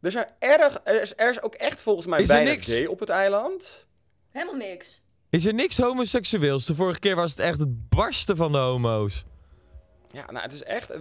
Er, 0.00 0.10
zijn 0.10 0.26
erg, 0.38 0.80
er, 0.84 1.00
is, 1.02 1.12
er 1.16 1.30
is 1.30 1.42
ook 1.42 1.54
echt 1.54 1.80
volgens 1.82 2.06
mij 2.06 2.20
Is 2.20 2.28
er 2.28 2.34
weinig 2.34 2.54
niks? 2.68 2.86
op 2.88 3.00
het 3.00 3.08
eiland. 3.08 3.86
Helemaal 4.30 4.56
niks. 4.56 5.00
Is 5.34 5.46
er 5.46 5.54
niks 5.54 5.78
homoseksueels? 5.78 6.66
De 6.66 6.74
vorige 6.74 6.98
keer 7.00 7.16
was 7.16 7.30
het 7.30 7.40
echt 7.40 7.58
het 7.60 7.88
barsten 7.88 8.36
van 8.36 8.52
de 8.52 8.58
homo's. 8.58 9.24
Ja, 10.10 10.30
nou, 10.30 10.42
het 10.44 10.52
is 10.52 10.62
echt 10.62 10.92
100% 10.92 10.98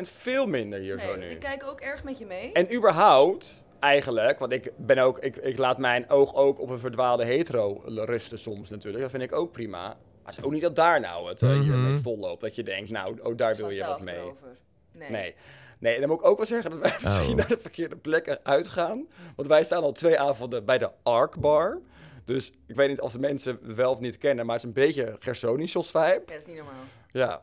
veel 0.00 0.46
minder 0.46 0.78
hier 0.80 0.98
zo 1.00 1.06
Nee, 1.06 1.16
nu. 1.16 1.24
ik 1.30 1.40
kijk 1.40 1.64
ook 1.64 1.80
erg 1.80 2.04
met 2.04 2.18
je 2.18 2.26
mee. 2.26 2.52
En 2.52 2.74
überhaupt, 2.74 3.62
eigenlijk, 3.80 4.38
want 4.38 4.52
ik 4.52 4.70
ben 4.76 4.98
ook, 4.98 5.18
ik, 5.18 5.36
ik 5.36 5.58
laat 5.58 5.78
mijn 5.78 6.10
oog 6.10 6.34
ook 6.34 6.60
op 6.60 6.70
een 6.70 6.78
verdwaalde 6.78 7.24
hetero 7.24 7.82
rusten 7.84 8.38
soms 8.38 8.70
natuurlijk. 8.70 9.02
Dat 9.02 9.10
vind 9.12 9.22
ik 9.22 9.32
ook 9.32 9.52
prima. 9.52 9.86
Maar 9.86 9.96
het 10.24 10.38
is 10.38 10.44
ook 10.44 10.52
niet 10.52 10.62
dat 10.62 10.76
daar 10.76 11.00
nou 11.00 11.28
het 11.28 11.42
eh, 11.42 11.60
hiermee 11.60 11.94
vol 11.94 12.18
loopt. 12.18 12.40
Dat 12.40 12.54
je 12.54 12.62
denkt, 12.62 12.90
nou, 12.90 13.20
oh, 13.22 13.36
daar 13.36 13.56
wil 13.56 13.70
je 13.70 13.78
wel 13.78 13.88
wat 13.88 14.02
mee. 14.02 14.14
achterover. 14.14 14.56
Nee. 14.92 15.10
Nee. 15.10 15.34
Nee, 15.78 16.00
dan 16.00 16.08
moet 16.08 16.18
ik 16.18 16.26
ook 16.26 16.36
wel 16.36 16.46
zeggen 16.46 16.70
dat 16.70 16.78
wij 16.78 16.98
misschien 17.02 17.30
Oh. 17.30 17.36
naar 17.36 17.48
de 17.48 17.58
verkeerde 17.58 17.96
plekken 17.96 18.38
uitgaan. 18.42 19.06
Want 19.36 19.48
wij 19.48 19.64
staan 19.64 19.82
al 19.82 19.92
twee 19.92 20.18
avonden 20.20 20.64
bij 20.64 20.78
de 20.78 20.90
Ark 21.02 21.40
Bar. 21.40 21.80
Dus 22.24 22.52
ik 22.66 22.74
weet 22.76 22.88
niet 22.88 23.00
of 23.00 23.12
de 23.12 23.18
mensen 23.18 23.58
het 23.62 23.74
wel 23.74 23.90
of 23.90 24.00
niet 24.00 24.18
kennen, 24.18 24.46
maar 24.46 24.54
het 24.54 24.64
is 24.64 24.68
een 24.70 24.82
beetje 24.82 25.16
Gersonisos 25.18 25.90
vibe. 25.90 26.06
Ja, 26.06 26.18
dat 26.26 26.36
is 26.36 26.46
niet 26.46 26.56
normaal. 26.56 26.74
Ja. 27.12 27.42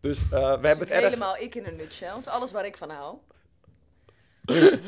Dus 0.00 0.18
eh, 0.22 0.28
we 0.30 0.66
hebben 0.66 0.78
Het 0.78 0.90
erg... 0.90 1.02
helemaal 1.04 1.36
ik 1.36 1.54
in 1.54 1.66
een 1.66 1.76
nutshell. 1.76 2.08
Dat 2.08 2.18
is 2.18 2.26
alles 2.26 2.52
waar 2.52 2.66
ik 2.66 2.76
van 2.76 2.90
hou. 2.90 3.16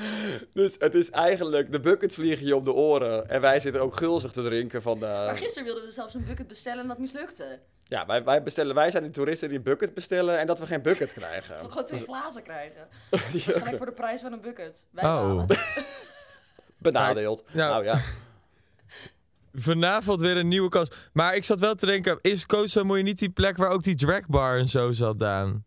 Dus 0.53 0.77
het 0.79 0.95
is 0.95 1.11
eigenlijk, 1.11 1.73
de 1.73 1.81
buckets 1.81 2.15
vliegen 2.15 2.47
je 2.47 2.57
om 2.57 2.65
de 2.65 2.73
oren. 2.73 3.29
En 3.29 3.41
wij 3.41 3.61
zitten 3.61 3.81
ook 3.83 3.97
gulzig 3.97 4.31
te 4.31 4.43
drinken 4.43 4.83
van... 4.83 4.95
eh, 4.95 5.01
Maar 5.11 5.37
gisteren 5.37 5.65
wilden 5.65 5.85
we 5.85 5.91
zelfs 5.91 6.15
een 6.15 6.25
bucket 6.27 6.47
bestellen 6.49 6.83
en 6.83 6.89
dat 6.89 6.99
mislukte. 6.99 7.59
ja, 7.85 8.07
wij, 8.07 8.25
wij, 8.25 8.43
bestellen, 8.43 8.75
wij 8.75 8.91
zijn 8.91 9.03
die 9.03 9.13
toeristen 9.13 9.49
die 9.49 9.57
een 9.59 9.65
bucket 9.65 9.95
bestellen 9.95 10.39
en 10.39 10.47
dat 10.47 10.59
we 10.59 10.67
geen 10.67 10.83
bucket 10.83 11.13
krijgen. 11.19 11.61
Toch 11.61 11.71
gewoon 11.71 11.87
twee 11.87 12.01
glazen 12.05 12.43
krijgen. 12.43 12.89
Gelijk 13.61 13.77
voor 13.77 13.87
de 13.87 13.93
prijs 13.93 14.21
van 14.21 14.33
een 14.33 14.41
bucket. 14.41 14.83
Wij 14.91 15.05
Oh. 15.05 15.45
Benadeeld. 16.79 17.45
Ja. 17.53 17.69
Nou 17.69 17.85
ja. 17.85 18.01
Vanavond 19.59 20.21
weer 20.21 20.37
een 20.37 20.49
nieuwe 20.49 20.69
kans. 20.69 20.91
Maar 21.13 21.35
ik 21.35 21.45
zat 21.45 21.61
wel 21.61 21.75
te 21.75 21.87
denken, 21.87 22.19
is 22.21 22.47
Koos 22.47 22.83
Mooi 22.83 23.03
niet 23.03 23.19
die 23.19 23.31
plek 23.31 23.57
waar 23.57 23.71
ook 23.71 23.83
die 23.83 23.95
dragbar 23.95 24.59
en 24.59 24.69
zo 24.69 24.93
zat, 24.93 25.19
Daan? 25.19 25.65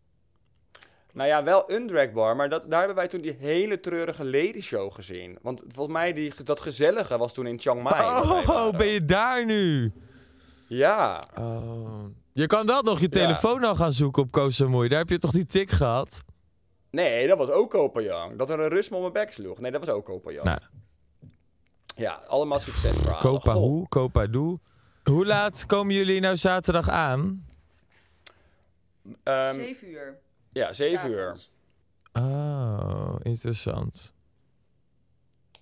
Nou 1.12 1.28
ja, 1.28 1.44
wel 1.44 1.70
een 1.70 1.86
dragbar, 1.86 2.36
maar 2.36 2.48
dat, 2.48 2.66
daar 2.68 2.78
hebben 2.78 2.96
wij 2.96 3.08
toen 3.08 3.20
die 3.20 3.36
hele 3.38 3.80
treurige 3.80 4.24
lady 4.24 4.60
show 4.60 4.92
gezien. 4.92 5.38
Want 5.42 5.62
volgens 5.68 5.96
mij, 5.96 6.12
die, 6.12 6.32
dat 6.44 6.60
gezellige 6.60 7.18
was 7.18 7.32
toen 7.32 7.46
in 7.46 7.58
Chiang 7.58 7.82
Mai. 7.82 8.00
Oh, 8.46 8.70
ben 8.76 8.86
je 8.86 9.04
daar 9.04 9.44
nu? 9.44 9.92
Ja. 10.66 11.26
Oh. 11.38 12.04
Je 12.32 12.46
kan 12.46 12.66
dat 12.66 12.84
nog 12.84 13.00
je 13.00 13.08
telefoon 13.08 13.64
al 13.64 13.76
gaan 13.76 13.92
zoeken 13.92 14.22
op 14.22 14.30
Koos 14.30 14.58
Mooi. 14.58 14.88
Daar 14.88 14.98
heb 14.98 15.08
je 15.08 15.18
toch 15.18 15.30
die 15.30 15.46
tik 15.46 15.70
gehad? 15.70 16.24
Nee, 16.90 17.26
dat 17.26 17.38
was 17.38 17.50
ook 17.50 17.70
Kopajang. 17.70 18.38
Dat 18.38 18.50
er 18.50 18.60
een 18.60 18.68
rust 18.68 18.90
me 18.90 18.96
op 18.96 19.02
mijn 19.02 19.12
bek 19.12 19.32
sloeg. 19.32 19.60
Nee, 19.60 19.70
dat 19.70 19.86
was 19.86 19.94
ook 19.94 20.04
Kopajang. 20.04 20.46
Nou. 20.46 20.58
Ja, 22.00 22.12
allemaal 22.26 22.60
succesverhalen. 22.60 23.20
Kopa 23.20 23.52
Goh. 23.52 23.60
hoe, 23.62 23.88
Kopa 23.88 24.26
doe. 24.26 24.58
Hoe 25.04 25.26
laat 25.26 25.66
komen 25.66 25.94
jullie 25.94 26.20
nou 26.20 26.36
zaterdag 26.36 26.88
aan? 26.88 27.46
Ehm, 29.22 29.54
Zeven 29.54 29.88
uur. 29.90 30.18
ja, 30.52 30.72
zeven 30.72 31.10
uur. 31.10 31.36
Oh, 32.12 33.14
interessant. 33.22 34.14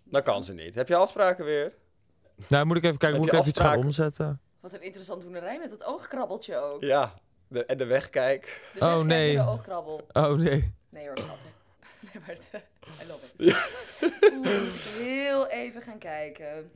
Dat 0.05 0.23
kan 0.23 0.45
ze 0.45 0.53
niet. 0.55 0.75
Heb 0.75 0.89
je 0.89 0.97
afspraken 0.97 1.45
weer? 1.45 1.75
Nou, 2.49 2.67
moet 2.67 2.77
ik 2.77 2.85
even 2.85 2.99
kijken, 2.99 3.21
je 3.21 3.27
ik 3.27 3.33
even 3.33 3.49
iets 3.49 3.59
gaan 3.61 3.67
afspraken? 3.67 3.89
omzetten? 3.89 4.41
Wat 4.61 4.75
een 4.75 4.83
interessant 4.83 5.23
hoenerij 5.23 5.59
met 5.59 5.71
dat 5.71 5.85
oogkrabbeltje 5.85 6.57
ook. 6.57 6.81
Ja. 6.81 7.15
De, 7.49 7.65
en 7.65 7.79
de 7.79 7.85
wegkijk. 7.85 8.63
De 8.75 8.81
Oh, 8.81 8.87
wegkijk 8.87 9.07
nee. 9.07 9.39
en 9.39 9.45
de 9.45 9.51
oogkrabbel. 9.51 10.07
Oh 10.13 10.31
nee. 10.33 10.75
Nee 10.91 11.07
hoor, 11.07 11.19
schat. 11.19 11.39
Nee, 12.13 12.23
maar 12.27 12.35
het, 12.35 12.51
I 13.03 13.07
love 13.09 13.25
it. 13.37 13.57
even 15.59 15.83
gaan 15.83 15.99
kijken. 15.99 16.71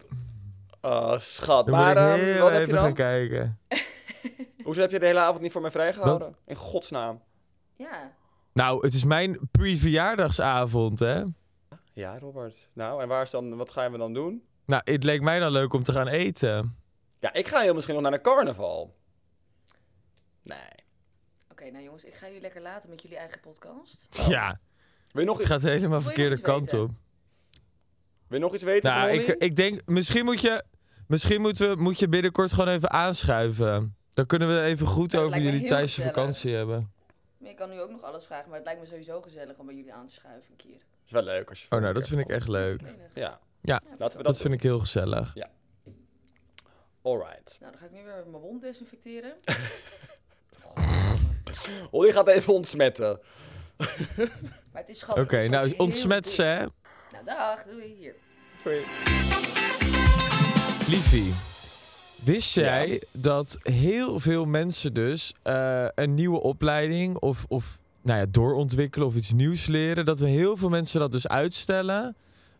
Oh, 0.80 1.18
schat. 1.18 1.66
Dan 1.66 1.74
Maar 1.74 1.94
moet 1.94 2.04
ik 2.20 2.20
ehm, 2.26 2.32
heel 2.32 2.42
wat 2.42 2.50
heb 2.50 2.60
je 2.60 2.66
even 2.66 2.74
gaan 2.74 2.84
dan? 2.84 2.94
kijken. 2.94 3.58
Hoezo 4.64 4.80
heb 4.80 4.90
je 4.90 4.98
de 4.98 5.06
hele 5.06 5.18
avond 5.20 5.40
niet 5.42 5.52
voor 5.52 5.60
mij 5.60 5.70
vrijgehouden? 5.70 6.34
In 6.46 6.56
godsnaam. 6.56 7.22
Ja. 7.76 8.12
Nou, 8.52 8.84
het 8.84 8.94
is 8.94 9.04
mijn 9.04 9.38
pre-verjaardagsavond, 9.50 10.98
hè? 10.98 11.22
Ja, 11.92 12.18
Robert. 12.18 12.68
Nou, 12.72 13.02
en 13.02 13.08
waar 13.08 13.22
is 13.22 13.30
dan, 13.30 13.56
wat 13.56 13.70
gaan 13.70 13.92
we 13.92 13.98
dan 13.98 14.12
doen? 14.14 14.42
Nou, 14.66 14.82
het 14.84 15.04
leek 15.04 15.20
mij 15.22 15.38
dan 15.38 15.52
leuk 15.52 15.72
om 15.72 15.82
te 15.82 15.92
gaan 15.92 16.08
eten. 16.08 16.76
Ja, 17.18 17.32
ik 17.32 17.48
ga 17.48 17.60
heel 17.60 17.74
misschien 17.74 17.94
nog 17.94 18.02
naar 18.04 18.12
een 18.12 18.20
carnaval. 18.22 18.94
Nee. 20.42 20.58
Oké, 21.50 21.70
nou 21.70 21.84
jongens, 21.84 22.04
ik 22.04 22.14
ga 22.14 22.26
jullie 22.26 22.40
lekker 22.40 22.60
laten 22.62 22.90
met 22.90 23.02
jullie 23.02 23.16
eigen 23.16 23.40
podcast. 23.40 24.24
Ja, 24.28 24.60
Wil 25.12 25.22
je 25.22 25.28
nog, 25.28 25.38
het 25.38 25.46
gaat 25.46 25.62
helemaal 25.62 26.00
verkeerde 26.02 26.40
kant 26.40 26.60
weten? 26.70 26.82
op. 26.82 26.90
wil 28.32 28.40
je 28.40 28.46
nog 28.46 28.54
iets 28.54 28.62
weten 28.62 28.90
Nou, 28.90 29.08
van 29.24 29.34
ik, 29.34 29.42
ik 29.42 29.56
denk, 29.56 29.80
misschien 29.86 30.24
moet 30.24 30.40
je, 30.40 30.64
misschien 31.06 31.40
moeten 31.40 31.68
we, 31.76 31.82
moet 31.82 31.98
je 31.98 32.08
binnenkort 32.08 32.52
gewoon 32.52 32.68
even 32.74 32.90
aanschuiven. 32.90 33.96
Dan 34.14 34.26
kunnen 34.26 34.48
we 34.48 34.60
even 34.62 34.86
goed 34.86 35.12
Ja, 35.12 35.18
over 35.20 35.40
jullie 35.40 35.64
Thaise 35.64 35.94
gezellig. 35.94 36.14
vakantie 36.16 36.54
hebben. 36.54 36.92
Maar 37.38 37.50
je 37.50 37.56
kan 37.56 37.70
nu 37.70 37.80
ook 37.80 37.90
nog 37.90 38.02
alles 38.02 38.24
vragen, 38.24 38.46
maar 38.48 38.56
het 38.56 38.64
lijkt 38.66 38.80
me 38.80 38.86
sowieso 38.86 39.20
gezellig 39.20 39.58
om 39.58 39.66
bij 39.66 39.74
jullie 39.74 39.92
aan 39.92 40.06
te 40.06 40.12
schuiven 40.12 40.50
een 40.50 40.56
keer. 40.56 40.80
is 41.06 41.12
wel 41.12 41.22
leuk 41.22 41.48
als 41.48 41.60
je... 41.62 41.66
Oh, 41.70 41.80
nou, 41.80 41.94
dat 41.94 42.08
vind 42.08 42.20
ik 42.20 42.28
echt 42.30 42.48
leuk. 42.48 42.80
Ja, 43.14 43.40
Ja, 43.62 43.82
laten 43.98 44.16
we 44.18 44.22
dat, 44.22 44.32
dat 44.32 44.40
vind 44.40 44.54
ik 44.54 44.62
heel 44.62 44.78
gezellig. 44.78 45.34
Alright. 47.02 47.56
Nou, 47.60 47.72
dan 47.72 47.80
ga 47.80 47.86
ik 47.86 47.92
nu 47.92 48.04
weer 48.04 48.24
mijn 48.30 48.42
wond 48.42 48.60
desinfecteren. 48.60 49.32
Holly 51.90 52.12
gaat 52.12 52.28
even 52.28 52.52
ontsmetten. 52.52 53.20
Maar 54.72 54.80
het 54.80 54.90
is 54.90 54.98
schattig. 54.98 55.24
Oké, 55.24 55.34
het 55.36 55.44
is 55.44 55.50
nou, 55.50 55.74
ontsmet 55.76 56.28
ze, 56.28 56.42
hè? 56.42 56.58
Nou, 57.12 57.24
dag. 57.24 57.64
Doei. 57.64 57.94
Hier. 57.94 58.14
Liefie, 60.88 61.32
wist 62.24 62.54
jij 62.54 62.88
Ja. 62.88 62.98
dat 63.12 63.56
heel 63.62 64.20
veel 64.20 64.44
mensen 64.44 64.94
dus 64.94 65.32
eh, 65.42 65.86
een 65.94 66.14
nieuwe 66.14 66.40
opleiding 66.40 67.16
of, 67.16 67.44
of 67.48 67.78
nou 68.02 68.18
ja, 68.20 68.26
doorontwikkelen 68.30 69.06
of 69.06 69.16
iets 69.16 69.32
nieuws 69.32 69.66
leren, 69.66 70.04
dat 70.04 70.20
er 70.20 70.28
heel 70.28 70.56
veel 70.56 70.68
mensen 70.68 71.00
dat 71.00 71.12
dus 71.12 71.28
uitstellen, 71.28 72.16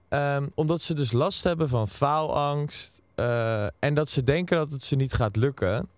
ehm, 0.09 0.47
omdat 0.55 0.81
ze 0.81 0.95
dus 0.95 1.13
last 1.13 1.45
hebben 1.45 1.69
van 1.69 1.89
faalangst 1.89 3.01
eh, 3.15 3.67
en 3.79 3.95
dat 3.95 4.09
ze 4.09 4.25
denken 4.25 4.57
dat 4.57 4.71
het 4.71 4.83
ze 4.83 4.97
niet 4.97 5.13
gaat 5.13 5.37
lukken. 5.37 5.89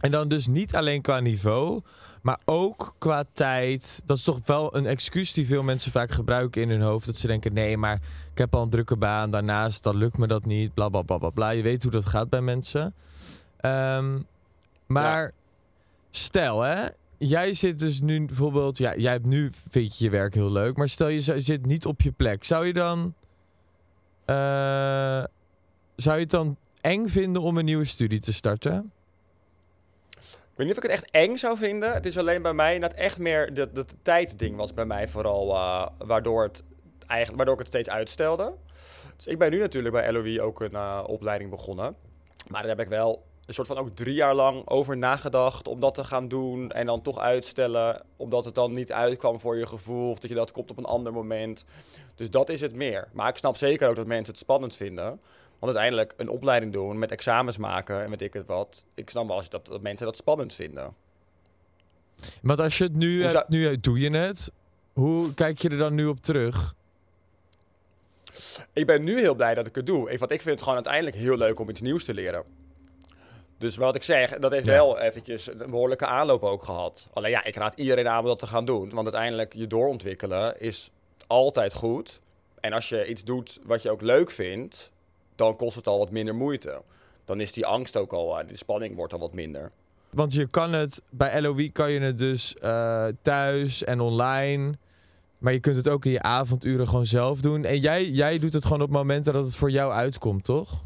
En 0.00 0.10
dan 0.10 0.28
dus 0.28 0.46
niet 0.46 0.74
alleen 0.74 1.02
qua 1.02 1.20
niveau, 1.20 1.80
maar 2.22 2.40
ook 2.44 2.94
qua 2.98 3.24
tijd. 3.32 4.02
Dat 4.04 4.16
is 4.16 4.22
toch 4.22 4.40
wel 4.44 4.76
een 4.76 4.86
excuus 4.86 5.32
die 5.32 5.46
veel 5.46 5.62
mensen 5.62 5.92
vaak 5.92 6.10
gebruiken 6.10 6.62
in 6.62 6.70
hun 6.70 6.80
hoofd. 6.80 7.06
Dat 7.06 7.16
ze 7.16 7.26
denken, 7.26 7.54
nee, 7.54 7.76
maar 7.76 7.94
ik 8.32 8.38
heb 8.38 8.54
al 8.54 8.62
een 8.62 8.70
drukke 8.70 8.96
baan. 8.96 9.30
Daarnaast, 9.30 9.82
dan 9.82 9.96
lukt 9.96 10.18
me 10.18 10.26
dat 10.26 10.44
niet. 10.44 10.74
Bla, 10.74 10.88
bla, 10.88 11.02
bla, 11.02 11.18
bla, 11.18 11.30
bla. 11.30 11.50
Je 11.50 11.62
weet 11.62 11.82
hoe 11.82 11.92
dat 11.92 12.06
gaat 12.06 12.28
bij 12.28 12.40
mensen. 12.40 12.94
Ehm, 13.56 14.18
maar 14.86 15.32
stel, 16.10 16.60
hè. 16.60 16.86
Jij 17.18 17.54
zit 17.54 17.78
dus 17.78 18.00
nu 18.00 18.26
bijvoorbeeld... 18.26 18.78
Ja, 18.78 18.96
jij 18.96 19.12
hebt 19.12 19.26
nu, 19.26 19.50
vind 19.70 19.98
je 19.98 20.04
je 20.04 20.10
werk 20.10 20.34
heel 20.34 20.52
leuk. 20.52 20.76
Maar 20.76 20.88
stel, 20.88 21.08
je 21.08 21.40
zit 21.40 21.66
niet 21.66 21.86
op 21.86 22.00
je 22.00 22.12
plek. 22.12 22.44
Zou 22.44 22.66
je 22.66 22.72
dan... 22.72 23.14
eh, 24.24 25.24
zou 25.96 26.14
je 26.16 26.22
het 26.22 26.30
dan 26.30 26.56
eng 26.80 27.08
vinden 27.08 27.42
om 27.42 27.58
een 27.58 27.64
nieuwe 27.64 27.84
studie 27.84 28.18
te 28.18 28.32
starten? 28.32 28.92
Ik 30.16 30.62
weet 30.62 30.66
niet 30.66 30.76
of 30.76 30.84
ik 30.84 30.90
het 30.90 31.00
echt 31.00 31.10
eng 31.10 31.36
zou 31.36 31.56
vinden. 31.56 31.92
Het 31.92 32.06
is 32.06 32.18
alleen 32.18 32.42
bij 32.42 32.52
mij 32.52 32.78
dat 32.78 32.92
echt 32.92 33.18
meer 33.18 33.54
dat 33.54 33.74
dat 33.74 33.94
tijdding 34.02 34.56
was 34.56 34.74
bij 34.74 34.84
mij 34.84 35.08
vooral 35.08 35.54
eh, 35.54 35.86
waardoor, 35.98 36.42
het 36.42 36.62
eigenlijk, 37.06 37.36
waardoor 37.36 37.54
ik 37.54 37.60
het 37.60 37.68
steeds 37.68 37.88
uitstelde. 37.88 38.56
Dus 39.16 39.26
ik 39.26 39.38
ben 39.38 39.50
nu 39.50 39.58
natuurlijk 39.58 39.94
bij 39.94 40.12
LOE 40.12 40.42
ook 40.42 40.60
een 40.60 40.74
eh, 40.74 41.04
opleiding 41.06 41.50
begonnen. 41.50 41.96
Maar 42.48 42.60
daar 42.60 42.70
heb 42.70 42.80
ik 42.80 42.88
wel 42.88 43.24
een 43.46 43.54
soort 43.54 43.66
van 43.66 43.78
ook 43.78 43.96
drie 43.96 44.14
jaar 44.14 44.34
lang 44.34 44.68
over 44.68 44.96
nagedacht 44.96 45.68
om 45.68 45.80
dat 45.80 45.94
te 45.94 46.04
gaan 46.04 46.28
doen. 46.28 46.70
En 46.70 46.86
dan 46.86 47.02
toch 47.02 47.18
uitstellen, 47.18 48.02
omdat 48.16 48.44
het 48.44 48.54
dan 48.54 48.72
niet 48.72 48.92
uitkwam 48.92 49.40
voor 49.40 49.56
je 49.56 49.66
gevoel. 49.66 50.10
Of 50.10 50.18
dat 50.18 50.30
je 50.30 50.36
dat 50.36 50.52
komt 50.52 50.70
op 50.70 50.78
een 50.78 50.84
ander 50.84 51.12
moment. 51.12 51.64
Dus 52.14 52.30
dat 52.30 52.48
is 52.48 52.60
het 52.60 52.74
meer. 52.74 53.08
Maar 53.12 53.28
ik 53.28 53.36
snap 53.36 53.56
zeker 53.56 53.88
ook 53.88 53.96
dat 53.96 54.06
mensen 54.06 54.32
het 54.32 54.42
spannend 54.42 54.76
vinden. 54.76 55.20
Want 55.58 55.76
uiteindelijk 55.76 56.14
een 56.16 56.28
opleiding 56.28 56.72
doen 56.72 56.98
met 56.98 57.10
examens 57.10 57.56
maken 57.56 58.02
en 58.02 58.10
weet 58.10 58.22
ik 58.22 58.32
het 58.32 58.46
wat. 58.46 58.84
Ik 58.94 59.10
snap 59.10 59.26
wel 59.26 59.34
als 59.36 59.44
je 59.44 59.50
dat, 59.50 59.66
dat 59.66 59.82
mensen 59.82 60.06
dat 60.06 60.16
spannend 60.16 60.54
vinden. 60.54 60.94
Want 62.42 62.60
als 62.60 62.78
je 62.78 62.84
het 62.84 62.94
nu 62.94 63.20
hebt, 63.20 63.32
zou- 63.32 63.44
nu 63.48 63.80
doe 63.80 64.00
je 64.00 64.10
het. 64.10 64.52
Hoe 64.92 65.34
kijk 65.34 65.58
je 65.58 65.68
er 65.68 65.78
dan 65.78 65.94
nu 65.94 66.06
op 66.06 66.20
terug? 66.20 66.74
Ik 68.72 68.86
ben 68.86 69.04
nu 69.04 69.18
heel 69.20 69.34
blij 69.34 69.54
dat 69.54 69.66
ik 69.66 69.74
het 69.74 69.86
doe. 69.86 70.18
Want 70.18 70.30
ik 70.30 70.40
vind 70.42 70.44
het 70.44 70.58
gewoon 70.60 70.74
uiteindelijk 70.74 71.16
heel 71.16 71.36
leuk 71.36 71.58
om 71.60 71.68
iets 71.68 71.80
nieuws 71.80 72.04
te 72.04 72.14
leren. 72.14 72.44
Dus 73.58 73.76
wat 73.76 73.94
ik 73.94 74.02
zeg, 74.02 74.38
dat 74.38 74.50
heeft 74.52 74.66
Ja. 74.66 74.72
wel 74.72 74.98
eventjes 74.98 75.46
een 75.46 75.70
behoorlijke 75.70 76.06
aanloop 76.06 76.42
ook 76.42 76.62
gehad. 76.62 77.06
Alleen 77.12 77.30
ja, 77.30 77.44
ik 77.44 77.56
raad 77.56 77.78
iedereen 77.78 78.08
aan 78.08 78.20
om 78.20 78.26
dat 78.26 78.38
te 78.38 78.46
gaan 78.46 78.64
doen. 78.64 78.90
Want 78.90 79.06
uiteindelijk 79.06 79.54
je 79.54 79.66
doorontwikkelen 79.66 80.60
is 80.60 80.90
altijd 81.26 81.74
goed. 81.74 82.20
En 82.60 82.72
als 82.72 82.88
je 82.88 83.06
iets 83.06 83.24
doet 83.24 83.58
wat 83.64 83.82
je 83.82 83.90
ook 83.90 84.00
leuk 84.02 84.30
vindt, 84.30 84.90
dan 85.36 85.56
kost 85.56 85.76
het 85.76 85.86
al 85.86 85.98
wat 85.98 86.10
minder 86.10 86.34
moeite. 86.34 86.82
Dan 87.24 87.40
is 87.40 87.52
die 87.52 87.66
angst 87.66 87.96
ook 87.96 88.12
al, 88.12 88.46
die 88.46 88.56
spanning 88.56 88.96
wordt 88.96 89.12
al 89.12 89.18
wat 89.18 89.32
minder. 89.32 89.72
Want 90.10 90.32
je 90.32 90.46
kan 90.46 90.72
het, 90.72 91.02
bij 91.10 91.40
LOE 91.40 91.70
kan 91.70 91.92
je 91.92 92.00
het 92.00 92.18
dus 92.18 92.54
eh, 92.54 93.06
thuis 93.22 93.84
en 93.84 94.00
online. 94.00 94.78
Maar 95.38 95.52
je 95.52 95.60
kunt 95.60 95.76
het 95.76 95.88
ook 95.88 96.04
in 96.04 96.10
je 96.10 96.22
avonduren 96.22 96.88
gewoon 96.88 97.06
zelf 97.06 97.40
doen. 97.40 97.64
En 97.64 97.78
jij, 97.78 98.04
jij 98.04 98.38
doet 98.38 98.52
het 98.52 98.64
gewoon 98.64 98.82
op 98.82 98.90
momenten 98.90 99.32
dat 99.32 99.44
het 99.44 99.56
voor 99.56 99.70
jou 99.70 99.92
uitkomt, 99.92 100.44
toch? 100.44 100.84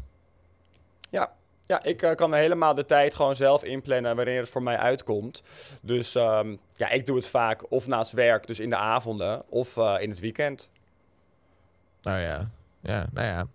Ja, 1.09 1.33
ja 1.65 1.83
ik 1.83 2.01
eh, 2.01 2.15
kan 2.15 2.33
helemaal 2.33 2.73
de 2.73 2.85
tijd 2.85 3.15
gewoon 3.15 3.35
zelf 3.35 3.63
inplannen 3.63 4.15
wanneer 4.15 4.39
het 4.39 4.49
voor 4.49 4.63
mij 4.63 4.77
uitkomt. 4.77 5.41
Dus 5.81 6.15
ehm, 6.15 6.55
ja, 6.73 6.89
ik 6.89 7.05
doe 7.05 7.15
het 7.15 7.27
vaak 7.27 7.71
of 7.71 7.87
naast 7.87 8.11
werk, 8.11 8.47
dus 8.47 8.59
in 8.59 8.69
de 8.69 8.75
avonden, 8.75 9.43
of 9.49 9.77
eh, 9.77 9.95
in 9.99 10.09
het 10.09 10.19
weekend. 10.19 10.69
Nou 12.01 12.19
ja, 12.19 12.49
ja, 12.81 13.05
nou 13.11 13.27
ja. 13.27 13.47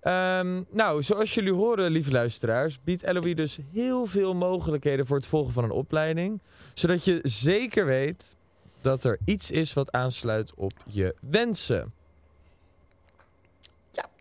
Ehm, 0.00 0.62
nou, 0.70 1.02
zoals 1.02 1.34
jullie 1.34 1.52
horen, 1.52 1.90
lieve 1.90 2.10
luisteraars, 2.10 2.78
biedt 2.84 3.12
LOE 3.12 3.34
dus 3.34 3.58
heel 3.72 4.06
veel 4.06 4.34
mogelijkheden 4.34 5.06
voor 5.06 5.16
het 5.16 5.26
volgen 5.26 5.52
van 5.52 5.64
een 5.64 5.70
opleiding. 5.70 6.40
Zodat 6.74 7.04
je 7.04 7.18
zeker 7.22 7.86
weet 7.86 8.36
dat 8.80 9.04
er 9.04 9.18
iets 9.24 9.50
is 9.50 9.72
wat 9.72 9.92
aansluit 9.92 10.54
op 10.54 10.72
je 10.86 11.14
wensen. 11.20 11.92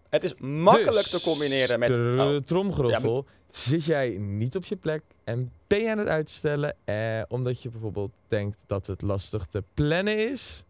Het 0.09 0.23
is 0.23 0.35
makkelijk 0.35 0.95
Dus, 0.95 1.09
te 1.09 1.21
combineren 1.21 1.79
met... 1.79 1.93
De 1.93 2.15
Oh. 2.17 2.35
tromgeroffel. 2.47 3.25
Zit 3.49 3.85
jij 3.85 4.09
niet 4.17 4.55
op 4.55 4.65
je 4.65 4.75
plek 4.75 5.03
en 5.23 5.51
ben 5.67 5.79
je 5.79 5.91
aan 5.91 5.97
het 5.97 6.07
uitstellen 6.07 6.75
eh, 6.83 7.21
omdat 7.27 7.61
je 7.61 7.69
bijvoorbeeld 7.69 8.11
denkt 8.27 8.57
dat 8.65 8.87
het 8.87 9.01
lastig 9.01 9.45
te 9.45 9.63
plannen 9.73 10.29
is? 10.31 10.63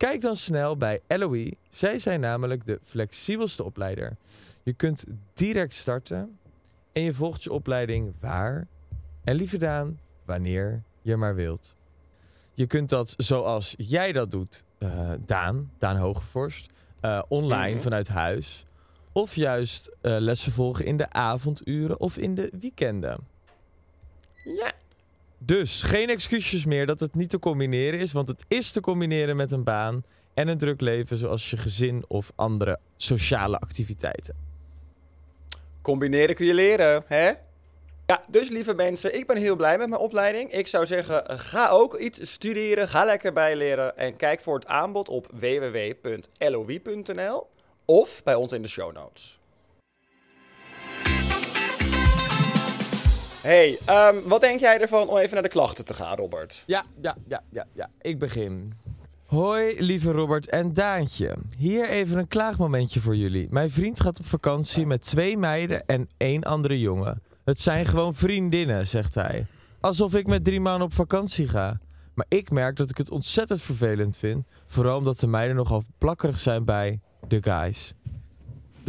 Kijk 0.00 0.20
dan 0.20 0.36
snel 0.36 0.76
bij 0.76 1.00
LOE. 1.06 1.52
Zij 1.68 1.98
zijn 1.98 2.20
namelijk 2.20 2.66
de 2.66 2.78
flexibelste 2.82 3.64
opleider. 3.64 4.16
Je 4.62 4.72
kunt 4.72 5.04
direct 5.32 5.74
starten 5.74 6.38
en 6.92 7.02
je 7.02 7.12
volgt 7.12 7.42
je 7.42 7.52
opleiding 7.52 8.14
waar 8.20 8.66
en 9.24 9.34
liever 9.34 9.58
Daan 9.58 10.00
wanneer 10.24 10.82
je 11.02 11.16
maar 11.16 11.34
wilt. 11.34 11.76
Je 12.54 12.66
kunt 12.66 12.88
dat 12.88 13.14
zoals 13.16 13.74
jij 13.78 14.12
dat 14.12 14.30
doet, 14.30 14.64
eh, 14.78 15.10
Daan, 15.24 15.70
Daan 15.78 15.96
Hogevorst, 15.96 16.72
eh, 17.00 17.22
online 17.28 17.74
Mhm. 17.74 17.82
vanuit 17.82 18.08
huis. 18.08 18.64
Of 19.12 19.34
juist 19.34 19.90
eh, 20.00 20.16
lessen 20.18 20.52
volgen 20.52 20.84
in 20.84 20.96
de 20.96 21.10
avonduren 21.10 22.00
of 22.00 22.16
in 22.18 22.34
de 22.34 22.52
weekenden. 22.60 23.18
Ja. 24.44 24.72
Dus 25.42 25.82
geen 25.82 26.08
excuses 26.08 26.64
meer 26.64 26.86
dat 26.86 27.00
het 27.00 27.14
niet 27.14 27.30
te 27.30 27.38
combineren 27.38 28.00
is, 28.00 28.12
want 28.12 28.28
het 28.28 28.44
is 28.48 28.72
te 28.72 28.80
combineren 28.80 29.36
met 29.36 29.50
een 29.50 29.64
baan 29.64 30.04
en 30.34 30.48
een 30.48 30.58
druk 30.58 30.80
leven 30.80 31.16
zoals 31.16 31.50
je 31.50 31.56
gezin 31.56 32.04
of 32.08 32.32
andere 32.34 32.78
sociale 32.96 33.58
activiteiten. 33.58 34.36
Combineren 35.82 36.34
kun 36.34 36.46
je 36.46 36.54
leren, 36.54 37.02
hè? 37.06 37.32
Ja, 38.06 38.22
dus 38.28 38.48
lieve 38.48 38.74
mensen, 38.74 39.14
ik 39.14 39.26
ben 39.26 39.36
heel 39.36 39.56
blij 39.56 39.78
met 39.78 39.88
mijn 39.88 40.00
opleiding. 40.00 40.52
Ik 40.52 40.66
zou 40.66 40.86
zeggen, 40.86 41.38
ga 41.38 41.68
ook 41.68 41.96
iets 41.96 42.30
studeren, 42.30 42.88
ga 42.88 43.04
lekker 43.04 43.32
bijleren 43.32 43.96
en 43.96 44.16
kijk 44.16 44.40
voor 44.40 44.54
het 44.54 44.66
aanbod 44.66 45.08
op 45.08 45.26
www.loi.nl 45.32 46.76
of 47.84 48.22
bij 48.22 48.34
ons 48.34 48.52
in 48.52 48.62
de 48.62 48.68
show 48.68 48.92
notes. 48.92 49.39
Hey, 53.42 53.78
ehm, 53.84 54.16
wat 54.24 54.40
denk 54.40 54.60
jij 54.60 54.80
ervan 54.80 55.08
om 55.08 55.16
even 55.16 55.32
naar 55.32 55.42
de 55.42 55.48
klachten 55.48 55.84
te 55.84 55.94
gaan, 55.94 56.16
Robert? 56.16 56.62
Ja, 56.66 56.84
ja, 57.00 57.16
ja, 57.28 57.42
ja, 57.50 57.66
ja. 57.72 57.90
Ik 58.00 58.18
begin. 58.18 58.72
Hoi, 59.26 59.82
lieve 59.82 60.10
Robert 60.10 60.48
en 60.48 60.72
Daantje. 60.72 61.36
Hier 61.58 61.88
even 61.88 62.18
een 62.18 62.28
klaagmomentje 62.28 63.00
voor 63.00 63.16
jullie. 63.16 63.46
Mijn 63.50 63.70
vriend 63.70 64.00
gaat 64.00 64.18
op 64.18 64.26
vakantie 64.26 64.86
met 64.86 65.02
twee 65.02 65.36
meiden 65.36 65.86
en 65.86 66.08
één 66.16 66.42
andere 66.42 66.80
jongen. 66.80 67.22
Het 67.44 67.60
zijn 67.60 67.86
gewoon 67.86 68.14
vriendinnen, 68.14 68.86
zegt 68.86 69.14
hij. 69.14 69.46
Alsof 69.80 70.14
ik 70.14 70.26
met 70.26 70.44
drie 70.44 70.60
maanden 70.60 70.86
op 70.86 70.92
vakantie 70.94 71.48
ga. 71.48 71.78
Maar 72.14 72.26
ik 72.28 72.50
merk 72.50 72.76
dat 72.76 72.90
ik 72.90 72.96
het 72.96 73.10
ontzettend 73.10 73.62
vervelend 73.62 74.16
vind. 74.16 74.44
Vooral 74.66 74.98
omdat 74.98 75.18
de 75.18 75.26
meiden 75.26 75.56
nogal 75.56 75.82
plakkerig 75.98 76.40
zijn 76.40 76.64
bij 76.64 77.00
de 77.28 77.42
guys. 77.42 77.94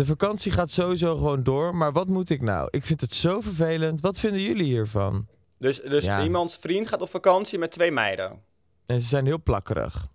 De 0.01 0.07
vakantie 0.07 0.51
gaat 0.51 0.69
sowieso 0.71 1.15
gewoon 1.15 1.43
door, 1.43 1.75
maar 1.75 1.91
wat 1.91 2.07
moet 2.07 2.29
ik 2.29 2.41
nou? 2.41 2.67
Ik 2.71 2.85
vind 2.85 3.01
het 3.01 3.13
zo 3.13 3.41
vervelend. 3.41 4.01
Wat 4.01 4.19
vinden 4.19 4.41
jullie 4.41 4.63
hiervan? 4.63 5.27
Dus, 5.57 5.81
dus 5.81 6.03
Ja. 6.05 6.23
iemands 6.23 6.57
vriend 6.57 6.87
gaat 6.87 7.01
op 7.01 7.09
vakantie 7.09 7.59
met 7.59 7.71
twee 7.71 7.91
meiden. 7.91 8.39
En 8.85 9.01
ze 9.01 9.07
zijn 9.07 9.25
heel 9.25 9.41
plakkerig. 9.43 10.07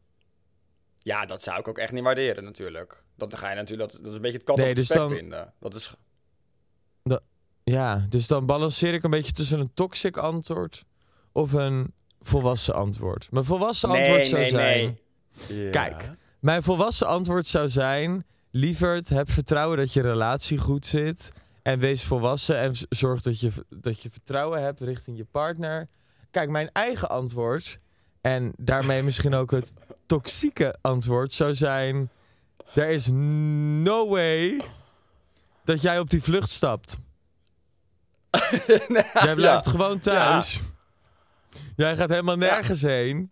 Ja, 0.98 1.26
dat 1.26 1.42
zou 1.42 1.58
ik 1.58 1.68
ook 1.68 1.78
echt 1.78 1.92
niet 1.92 2.02
waarderen 2.02 2.44
natuurlijk. 2.44 3.02
Dat 3.16 3.30
dan 3.30 3.38
ga 3.38 3.50
je 3.50 3.56
natuurlijk, 3.56 3.90
dat, 3.92 4.00
dat 4.00 4.10
is 4.10 4.16
een 4.16 4.22
beetje 4.22 4.36
het 4.36 4.46
kat 4.46 4.56
Nee, 4.56 4.70
op 4.70 4.76
dus 4.76 4.84
spek 4.86 4.96
dan- 4.98 5.10
vinden. 5.10 5.52
Dat 5.60 5.74
is, 5.74 5.94
Ja, 7.64 8.06
dus 8.08 8.26
dan 8.26 8.46
balanceer 8.46 8.94
ik 8.94 9.02
een 9.02 9.10
beetje 9.10 9.32
tussen 9.32 9.60
een 9.60 9.74
toxic 9.74 10.16
antwoord 10.16 10.84
of 11.32 11.52
een 11.52 11.92
volwassen 12.20 12.74
antwoord. 12.74 13.28
Mijn 13.30 13.44
volwassen 13.44 13.88
antwoord 13.90 14.26
zou 14.26 14.46
zijn... 14.46 14.98
Ja. 15.48 15.70
Kijk, 15.70 16.10
mijn 16.40 16.62
volwassen 16.62 17.06
antwoord 17.06 17.46
zou 17.46 17.68
zijn... 17.68 18.26
Lieverd, 18.56 19.08
heb 19.08 19.30
vertrouwen 19.30 19.76
dat 19.76 19.92
je 19.92 20.00
relatie 20.00 20.58
goed 20.58 20.86
zit. 20.86 21.32
En 21.62 21.78
wees 21.78 22.04
volwassen 22.04 22.58
en 22.58 22.74
zorg 22.88 23.22
dat 23.22 23.40
je, 23.40 23.50
dat 23.68 24.02
je 24.02 24.10
vertrouwen 24.10 24.62
hebt 24.62 24.80
richting 24.80 25.16
je 25.16 25.24
partner. 25.24 25.88
Kijk, 26.30 26.50
mijn 26.50 26.70
eigen 26.72 27.08
antwoord... 27.08 27.78
en 28.20 28.52
daarmee 28.56 29.02
misschien 29.02 29.34
ook 29.34 29.50
het 29.50 29.72
toxieke 30.06 30.76
antwoord 30.80 31.32
zou 31.32 31.54
zijn... 31.54 32.10
Er 32.74 32.88
is 32.88 33.10
no 33.10 34.08
way 34.08 34.60
dat 35.64 35.82
jij 35.82 35.98
op 35.98 36.10
die 36.10 36.22
vlucht 36.22 36.50
stapt. 36.50 36.98
Jij 39.12 39.34
blijft 39.34 39.64
ja. 39.64 39.70
gewoon 39.70 39.98
thuis. 39.98 40.62
Jij 41.76 41.96
gaat 41.96 42.08
helemaal 42.08 42.36
nergens 42.36 42.82
heen. 42.82 43.30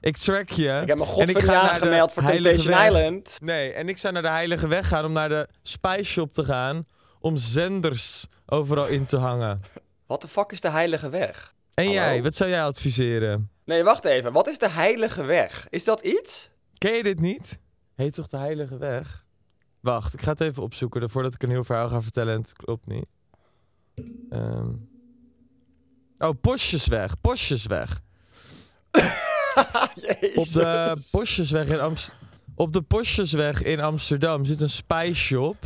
Ik 0.00 0.16
track 0.16 0.48
je. 0.48 0.78
Ik 0.82 0.88
heb 0.88 0.98
me 0.98 1.04
en 1.04 1.06
godverdomme 1.06 1.40
ga 1.40 1.52
naar 1.52 1.62
de 1.64 1.70
aangemeld 1.70 2.12
voor 2.12 2.22
Temptation. 2.22 2.84
Island. 2.86 3.38
Nee, 3.42 3.72
en 3.72 3.88
ik 3.88 3.98
zou 3.98 4.12
naar 4.12 4.22
de 4.22 4.28
Heilige 4.28 4.68
Weg 4.68 4.88
gaan 4.88 5.04
om 5.04 5.12
naar 5.12 5.28
de 5.28 5.48
Spice 5.62 6.04
Shop 6.04 6.32
te 6.32 6.44
gaan. 6.44 6.86
Om 7.20 7.36
zenders 7.36 8.26
overal 8.46 8.86
in 8.86 9.04
te 9.04 9.16
hangen. 9.16 9.60
Wat 10.06 10.22
de 10.22 10.28
fuck 10.28 10.52
is 10.52 10.60
de 10.60 10.70
Heilige 10.70 11.08
Weg? 11.08 11.54
En 11.74 11.84
Hallo? 11.84 11.98
jij, 11.98 12.22
wat 12.22 12.34
zou 12.34 12.50
jij 12.50 12.62
adviseren? 12.62 13.50
Nee, 13.64 13.84
wacht 13.84 14.04
even. 14.04 14.32
Wat 14.32 14.46
is 14.48 14.58
de 14.58 14.68
Heilige 14.70 15.24
Weg? 15.24 15.66
Is 15.70 15.84
dat 15.84 16.00
iets? 16.00 16.50
Ken 16.78 16.92
je 16.92 17.02
dit 17.02 17.20
niet? 17.20 17.58
Heet 17.94 18.14
toch 18.14 18.26
de 18.26 18.36
Heilige 18.36 18.78
Weg? 18.78 19.24
Wacht, 19.80 20.14
ik 20.14 20.22
ga 20.22 20.30
het 20.30 20.40
even 20.40 20.62
opzoeken 20.62 21.10
voordat 21.10 21.34
ik 21.34 21.42
een 21.42 21.50
heel 21.50 21.64
verhaal 21.64 21.88
ga 21.88 22.02
vertellen 22.02 22.34
en 22.34 22.40
het 22.40 22.52
klopt 22.52 22.86
niet. 22.86 23.06
Ehm. 24.30 24.68
Oh, 26.18 26.30
Posjesweg. 26.40 27.20
Posjesweg. 27.20 28.00
Op 30.34 30.52
de 30.52 30.96
Posjesweg 31.10 31.68
in 31.68 31.80
Amst- 31.80 32.16
Op 32.54 32.72
de 32.72 33.60
in 33.62 33.80
Amsterdam 33.80 34.44
zit 34.44 34.60
een 34.60 34.70
spice 34.70 35.14
shop. 35.14 35.56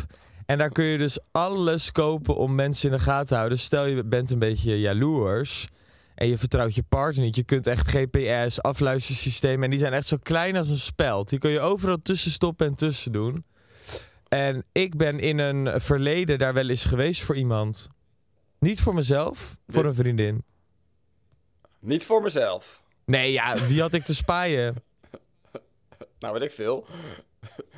En 0.46 0.58
daar 0.58 0.68
kun 0.70 0.84
je 0.84 0.98
dus 0.98 1.18
alles 1.32 1.92
kopen 1.92 2.36
om 2.36 2.54
mensen 2.54 2.90
in 2.90 2.96
de 2.96 3.02
gaten 3.02 3.26
te 3.26 3.34
houden. 3.34 3.58
Stel 3.58 3.86
je 3.86 4.04
bent 4.04 4.30
een 4.30 4.38
beetje 4.38 4.80
jaloers. 4.80 5.66
En 6.14 6.28
je 6.28 6.38
vertrouwt 6.38 6.74
je 6.74 6.82
partner 6.88 7.24
niet. 7.24 7.36
Je 7.36 7.42
kunt 7.44 7.66
echt 7.66 7.90
GPS, 7.90 8.62
afluistersystemen. 8.62 9.64
En 9.64 9.70
die 9.70 9.78
zijn 9.78 9.92
echt 9.92 10.06
zo 10.06 10.16
klein 10.22 10.56
als 10.56 10.68
een 10.68 10.78
speld. 10.78 11.28
Die 11.28 11.38
kun 11.38 11.50
je 11.50 11.60
overal 11.60 11.98
tussen 12.02 12.30
stoppen 12.30 12.66
en 12.66 12.74
tussen 12.74 13.12
doen. 13.12 13.44
En 14.28 14.64
ik 14.72 14.96
ben 14.96 15.18
in 15.18 15.38
een 15.38 15.80
verleden 15.80 16.38
daar 16.38 16.54
wel 16.54 16.68
eens 16.68 16.84
geweest 16.84 17.22
voor 17.22 17.36
iemand. 17.36 17.88
Niet 18.58 18.80
voor 18.80 18.94
mezelf, 18.94 19.56
voor 19.66 19.84
een 19.84 19.94
vriendin. 19.94 20.44
Niet 21.80 22.04
voor 22.04 22.22
mezelf. 22.22 22.82
Nee, 23.10 23.32
ja, 23.32 23.56
wie 23.66 23.80
had 23.80 23.94
ik 23.94 24.02
te 24.04 24.14
spaaien? 24.14 24.82
Nou, 26.18 26.32
weet 26.34 26.42
ik 26.42 26.52
veel. 26.52 26.86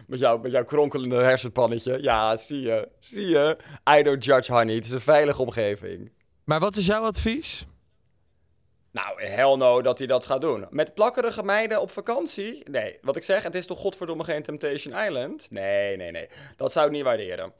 Met, 0.06 0.18
jou, 0.18 0.40
met 0.40 0.52
jouw 0.52 0.64
kronkelende 0.64 1.16
hersenpannetje. 1.16 2.02
Ja, 2.02 2.36
zie 2.36 2.60
je. 2.60 2.88
Zie 2.98 3.26
je. 3.26 3.56
I 3.98 4.02
don't 4.02 4.24
judge, 4.24 4.52
honey. 4.52 4.74
Het 4.74 4.84
is 4.84 4.90
een 4.90 5.00
veilige 5.00 5.42
omgeving. 5.42 6.12
Maar 6.44 6.60
wat 6.60 6.76
is 6.76 6.86
jouw 6.86 7.04
advies? 7.04 7.66
Nou, 8.90 9.22
hell 9.24 9.54
no 9.56 9.82
dat 9.82 9.98
hij 9.98 10.06
dat 10.06 10.24
gaat 10.26 10.40
doen. 10.40 10.66
Met 10.70 10.94
plakkerige 10.94 11.42
meiden 11.42 11.80
op 11.80 11.90
vakantie? 11.90 12.70
Nee. 12.70 12.98
Wat 13.02 13.16
ik 13.16 13.22
zeg, 13.22 13.42
het 13.42 13.54
is 13.54 13.66
toch 13.66 13.78
godverdomme 13.78 14.24
geen 14.24 14.42
Temptation 14.42 15.04
Island? 15.06 15.50
Nee, 15.50 15.96
nee, 15.96 16.10
nee. 16.10 16.28
Dat 16.56 16.72
zou 16.72 16.86
ik 16.86 16.92
niet 16.92 17.02
waarderen. 17.04 17.52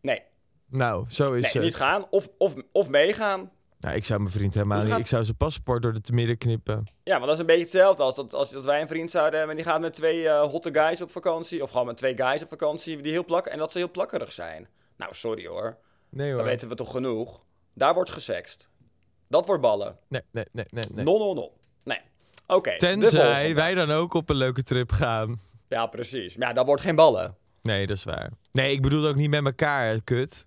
Nee, 0.00 0.22
Nou, 0.66 1.04
zo 1.08 1.32
is 1.32 1.42
nee 1.42 1.52
het. 1.52 1.62
niet 1.62 1.74
gaan. 1.74 2.06
Of, 2.10 2.28
of, 2.38 2.54
of 2.72 2.88
meegaan. 2.88 3.50
Nou, 3.78 3.96
ik 3.96 4.04
zou 4.04 4.20
mijn 4.20 4.32
vriend 4.32 4.54
helemaal 4.54 4.80
Dus 4.80 4.90
gaat- 4.90 4.98
Ik 4.98 5.06
zou 5.06 5.24
zijn 5.24 5.36
paspoort 5.36 5.82
door 5.82 5.92
de 5.92 6.00
te 6.00 6.12
midden 6.12 6.38
knippen. 6.38 6.84
Ja, 7.04 7.18
maar 7.18 7.26
dat 7.26 7.34
is 7.34 7.40
een 7.40 7.46
beetje 7.46 7.62
hetzelfde 7.62 8.02
als 8.02 8.14
dat, 8.14 8.34
als 8.34 8.50
dat 8.50 8.64
wij 8.64 8.80
een 8.80 8.88
vriend 8.88 9.10
zouden 9.10 9.38
hebben... 9.38 9.56
en 9.56 9.62
die 9.62 9.72
gaat 9.72 9.80
met 9.80 9.94
twee 9.94 10.28
eh, 10.28 10.40
hotte 10.42 10.72
guys 10.74 11.02
op 11.02 11.10
vakantie... 11.10 11.62
of 11.62 11.70
gewoon 11.70 11.86
met 11.86 11.96
twee 11.96 12.16
guys 12.16 12.42
op 12.42 12.48
vakantie 12.48 13.00
die 13.00 13.12
heel 13.12 13.24
plakken... 13.24 13.52
en 13.52 13.58
dat 13.58 13.72
ze 13.72 13.78
heel 13.78 13.90
plakkerig 13.90 14.32
zijn. 14.32 14.68
Nou, 14.96 15.14
sorry 15.14 15.46
hoor. 15.46 15.76
Nee 16.10 16.28
hoor. 16.28 16.36
Dan 16.36 16.46
weten 16.46 16.68
we 16.68 16.74
toch 16.74 16.90
genoeg. 16.90 17.44
Daar 17.74 17.94
wordt 17.94 18.10
gesext. 18.10 18.68
Dat 19.28 19.46
wordt 19.46 19.62
ballen. 19.62 19.98
Nee, 20.08 20.22
nee, 20.30 20.44
nee, 20.52 20.66
nee. 20.70 20.84
nee. 20.90 21.04
No, 21.04 21.18
no, 21.18 21.34
no. 21.34 21.52
Nee. 21.84 22.00
Oké, 22.46 22.70
de 22.70 22.76
Tenzij 22.76 23.54
wij 23.54 23.74
dan 23.74 23.90
ook 23.90 24.14
op 24.14 24.30
een 24.30 24.36
leuke 24.36 24.62
trip 24.62 24.92
gaan. 24.92 25.40
Ja, 25.68 25.86
precies. 25.86 26.36
Maar 26.36 26.48
ja, 26.48 26.54
dat 26.54 26.66
wordt 26.66 26.82
geen 26.82 26.96
ballen. 26.96 27.36
Nee, 27.62 27.86
dat 27.86 27.96
is 27.96 28.04
waar. 28.04 28.30
Nee, 28.52 28.72
ik 28.72 28.82
bedoel 28.82 29.06
ook 29.06 29.16
niet 29.16 29.30
met 29.30 29.44
elkaar, 29.44 30.02
kut. 30.02 30.46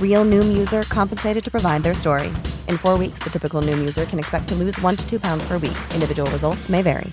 Real 0.00 0.24
Noom 0.24 0.56
user 0.58 0.84
compensated 0.88 1.42
to 1.44 1.50
provide 1.50 1.82
their 1.82 1.94
story. 1.94 2.30
In 2.68 2.76
four 2.78 2.98
weeks, 2.98 3.18
the 3.18 3.30
typical 3.30 3.60
Noom 3.62 3.80
user 3.80 4.06
can 4.06 4.18
expect 4.18 4.48
to 4.48 4.54
lose 4.54 4.80
one 4.84 4.96
to 4.96 5.06
two 5.08 5.18
pounds 5.18 5.44
per 5.46 5.58
week. 5.60 5.76
Individual 5.94 6.30
results 6.30 6.68
may 6.68 6.82
vary. 6.82 7.12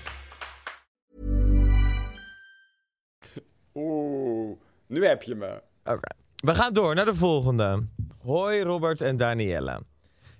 Oeh. 3.76 4.56
Nu 4.86 5.06
heb 5.06 5.22
je 5.22 5.34
me. 5.34 5.62
Oké. 5.84 6.14
We 6.36 6.54
gaan 6.54 6.72
door 6.72 6.94
naar 6.94 7.04
de 7.04 7.14
volgende. 7.14 7.86
Hoi 8.22 8.62
Robert 8.62 9.00
en 9.00 9.16
Daniella. 9.16 9.80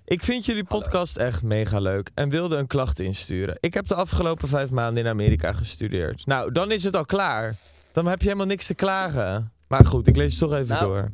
Ik 0.05 0.23
vind 0.23 0.45
jullie 0.45 0.63
podcast 0.63 1.17
echt 1.17 1.43
mega 1.43 1.79
leuk 1.79 2.11
en 2.13 2.29
wilde 2.29 2.55
een 2.55 2.67
klacht 2.67 2.99
insturen. 2.99 3.57
Ik 3.59 3.73
heb 3.73 3.87
de 3.87 3.95
afgelopen 3.95 4.47
vijf 4.47 4.69
maanden 4.71 5.03
in 5.03 5.09
Amerika 5.09 5.53
gestudeerd. 5.53 6.25
Nou, 6.25 6.51
dan 6.51 6.71
is 6.71 6.83
het 6.83 6.95
al 6.95 7.05
klaar. 7.05 7.55
Dan 7.91 8.05
heb 8.05 8.19
je 8.19 8.25
helemaal 8.27 8.47
niks 8.47 8.67
te 8.67 8.73
klagen. 8.75 9.51
Maar 9.67 9.85
goed, 9.85 10.07
ik 10.07 10.15
lees 10.15 10.31
het 10.31 10.39
toch 10.49 10.53
even 10.53 10.67
Nou. 10.75 10.85
door. 10.85 11.11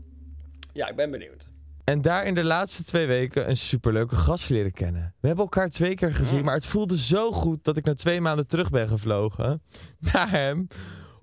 Ja, 0.73 0.87
ik 0.87 0.95
ben 0.95 1.11
benieuwd. 1.11 1.49
En 1.83 2.01
daar 2.01 2.25
in 2.25 2.35
de 2.35 2.43
laatste 2.43 2.83
twee 2.83 3.07
weken 3.07 3.49
een 3.49 3.57
superleuke 3.57 4.15
gast 4.15 4.49
leren 4.49 4.71
kennen. 4.71 5.13
We 5.19 5.27
hebben 5.27 5.45
elkaar 5.45 5.69
twee 5.69 5.95
keer 5.95 6.13
gezien, 6.13 6.43
maar 6.43 6.53
het 6.53 6.65
voelde 6.65 6.97
zo 6.97 7.31
goed 7.31 7.63
dat 7.63 7.77
ik 7.77 7.85
na 7.85 7.93
twee 7.93 8.21
maanden 8.21 8.47
terug 8.47 8.69
ben 8.69 8.87
gevlogen 8.87 9.61
naar 10.13 10.29
hem. 10.29 10.67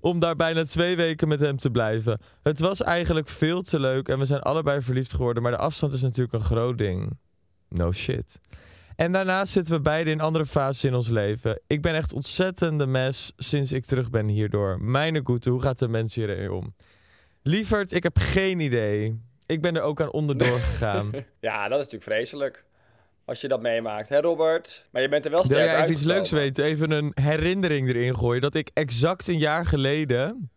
Om 0.01 0.21
daar 0.21 0.37
bijna 0.37 0.65
twee 0.65 0.97
weken 0.97 1.29
met 1.29 1.41
hem 1.41 1.57
te 1.57 1.71
blijven. 1.71 2.21
Het 2.43 2.61
was 2.61 2.83
eigenlijk 2.83 3.29
veel 3.29 3.63
te 3.63 3.81
leuk 3.81 4.09
en 4.09 4.19
we 4.19 4.27
zijn 4.27 4.41
allebei 4.41 4.83
verliefd 4.83 5.15
geworden, 5.15 5.43
maar 5.43 5.53
de 5.53 5.59
afstand 5.59 5.93
is 5.93 6.03
natuurlijk 6.03 6.33
een 6.33 6.41
groot 6.41 6.79
ding. 6.79 7.19
No 7.69 7.93
shit. 7.93 8.41
En 8.97 9.13
daarnaast 9.13 9.53
zitten 9.53 9.75
we 9.75 9.81
beide 9.81 10.11
in 10.11 10.21
andere 10.21 10.47
fases 10.47 10.85
in 10.85 10.95
ons 10.95 11.09
leven. 11.09 11.61
Ik 11.67 11.83
ben 11.83 11.95
echt 11.95 12.13
ontzettend 12.13 12.79
de 12.79 12.87
mes 12.87 13.33
sinds 13.37 13.73
ik 13.73 13.85
terug 13.85 14.11
ben 14.11 14.27
hierdoor. 14.27 14.83
Mijn 14.83 15.21
goede, 15.25 15.51
hoe 15.51 15.63
gaat 15.63 15.79
de 15.79 15.89
mens 15.89 16.15
hierin 16.15 16.51
om? 16.51 16.75
Lieverd, 17.43 17.93
ik 17.93 18.03
heb 18.03 18.19
geen 18.19 18.61
idee. 18.61 19.21
Ik 19.49 19.63
ben 19.63 19.77
er 19.77 19.83
ook 19.83 20.01
aan 20.01 20.13
onderdoor 20.13 20.59
gegaan. 20.59 21.11
Ja, 21.41 21.63
dat 21.69 21.79
is 21.79 21.85
natuurlijk 21.85 22.03
vreselijk. 22.03 22.65
Als 23.25 23.41
je 23.41 23.49
dat 23.49 23.61
meemaakt, 23.61 24.09
hè 24.09 24.21
Robert? 24.21 24.89
Maar 24.91 25.03
je 25.03 25.09
bent 25.09 25.25
er 25.25 25.31
wel 25.31 25.41
Wil 25.47 25.51
sterk 25.57 25.71
jij 25.71 25.81
even 25.81 25.93
iets 25.93 26.03
leuks 26.05 26.31
weten? 26.31 26.65
Even 26.65 26.91
een 26.91 27.13
herinnering 27.15 27.89
erin 27.89 28.17
gooien. 28.17 28.41
Dat 28.41 28.55
ik 28.55 28.71
exact 28.75 29.29
een 29.29 29.39
jaar 29.39 29.67
geleden, 29.67 30.51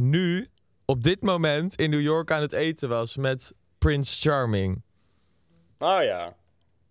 nu, 0.00 0.48
op 0.84 1.02
dit 1.02 1.22
moment 1.22 1.74
in 1.76 1.90
New 1.90 2.00
York 2.00 2.30
aan 2.30 2.40
het 2.42 2.52
eten 2.52 2.88
was 2.88 3.16
met 3.16 3.52
Prince 3.78 4.20
Charming. 4.20 4.82
Oh 5.78 6.02
ja. 6.02 6.34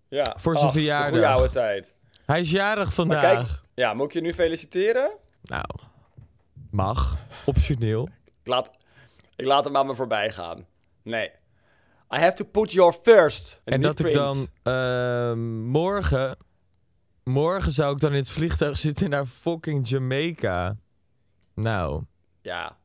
Ja. 0.07 0.33
Voor 0.37 0.55
zijn 0.55 0.67
Ach, 0.67 0.73
verjaardag. 0.73 1.09
goede 1.09 1.27
oude 1.27 1.49
tijd. 1.49 1.93
Hij 2.25 2.39
is 2.39 2.51
jarig 2.51 2.83
Maar 2.85 2.93
vandaag. 2.93 3.21
kijk, 3.47 3.61
ja, 3.73 3.93
moet 3.93 4.05
ik 4.05 4.13
je 4.13 4.21
nu 4.21 4.33
feliciteren? 4.33 5.11
Nou, 5.43 5.65
mag. 6.71 7.17
Optioneel. 7.45 8.09
Ik 8.25 8.47
laat, 8.47 8.71
ik 9.35 9.45
laat 9.45 9.63
hem 9.63 9.77
aan 9.77 9.85
me 9.87 9.95
voorbij 9.95 10.29
gaan. 10.31 10.65
Nee. 11.03 11.31
I 12.15 12.17
have 12.17 12.34
to 12.34 12.45
put 12.45 12.71
your 12.71 12.93
first. 12.93 13.62
En 13.63 13.80
niet 13.80 13.88
dat 13.97 14.00
ik 14.08 14.13
dan 14.13 14.47
ehm, 14.63 15.60
morgen... 15.62 16.38
Morgen 17.24 17.71
zou 17.71 17.93
ik 17.93 18.00
dan 18.00 18.12
in 18.12 18.17
het 18.17 18.32
vliegtuig 18.32 18.78
zitten 18.78 19.10
naar 19.10 19.26
fucking 19.26 19.88
Jamaica. 19.89 20.76
Nou, 21.56 22.04
Ja. 22.41 22.78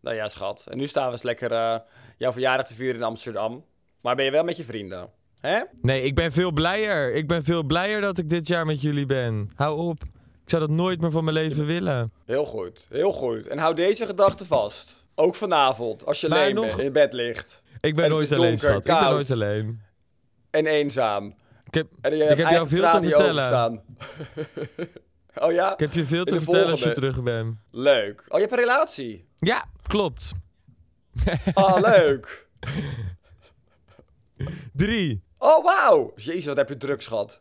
Nou 0.00 0.16
ja, 0.16 0.28
schat. 0.28 0.66
En 0.70 0.78
nu 0.78 0.86
staan 0.86 1.06
we 1.06 1.12
eens 1.12 1.22
lekker 1.22 1.52
eh, 1.52 1.78
jouw 2.18 2.32
verjaardag 2.32 2.66
te 2.66 2.74
vieren 2.74 2.96
in 2.96 3.02
Amsterdam. 3.02 3.64
Maar 4.00 4.16
ben 4.16 4.24
je 4.24 4.30
wel 4.30 4.44
met 4.44 4.56
je 4.56 4.64
vrienden? 4.64 5.10
Hè? 5.40 5.60
Nee, 5.82 6.02
ik 6.02 6.14
ben 6.14 6.32
veel 6.32 6.52
blijer. 6.52 7.14
Ik 7.14 7.26
ben 7.28 7.44
veel 7.44 7.62
blijer 7.62 8.00
dat 8.00 8.18
ik 8.18 8.28
dit 8.28 8.48
jaar 8.48 8.66
met 8.66 8.80
jullie 8.82 9.06
ben. 9.06 9.48
Hou 9.54 9.78
op. 9.78 10.02
Ik 10.42 10.50
zou 10.50 10.66
dat 10.66 10.70
nooit 10.76 11.00
meer 11.00 11.10
van 11.10 11.24
mijn 11.24 11.36
leven 11.36 11.66
willen. 11.66 12.12
Heel 12.24 12.44
goed. 12.44 12.86
Heel 12.90 13.12
goed. 13.12 13.46
En 13.46 13.58
hou 13.58 13.74
deze 13.74 14.06
gedachte 14.06 14.44
vast. 14.46 15.06
Ook 15.14 15.34
vanavond, 15.34 16.06
als 16.06 16.20
je 16.20 16.28
Maar 16.28 16.38
alleen 16.38 16.54
nog- 16.54 16.78
in 16.80 16.92
bed 16.92 17.12
ligt. 17.12 17.62
Ik 17.86 17.96
ben 17.96 18.08
nooit 18.08 18.32
alleen, 18.32 18.58
schat. 18.58 18.76
Ik 18.76 18.82
ben 18.82 19.10
nooit 19.10 19.30
alleen. 19.30 19.80
En 20.50 20.66
eenzaam. 20.66 21.34
Ik 21.64 21.74
heb, 21.74 21.86
ik 22.12 22.38
heb 22.38 22.38
jou 22.50 22.68
veel 22.68 22.90
te 22.90 23.02
vertellen. 23.02 23.82
oh 25.44 25.52
ja? 25.52 25.72
Ik 25.72 25.78
heb 25.78 25.92
je 25.92 26.04
veel 26.04 26.24
te 26.24 26.40
vertellen 26.40 26.70
als 26.70 26.82
je 26.82 26.90
terug 26.92 27.22
bent. 27.22 27.56
Leuk. 27.70 28.20
Oh, 28.28 28.34
je 28.34 28.40
hebt 28.40 28.52
een 28.52 28.58
relatie. 28.58 29.28
Ja, 29.36 29.64
klopt. 29.86 30.32
Oh, 31.54 31.78
leuk. 31.92 32.46
Drie. 34.72 35.22
Oh, 35.38 35.64
wauw. 35.64 36.12
Jezus, 36.16 36.44
wat 36.44 36.56
heb 36.56 36.68
je 36.68 36.76
druk, 36.76 37.02
schat. 37.02 37.40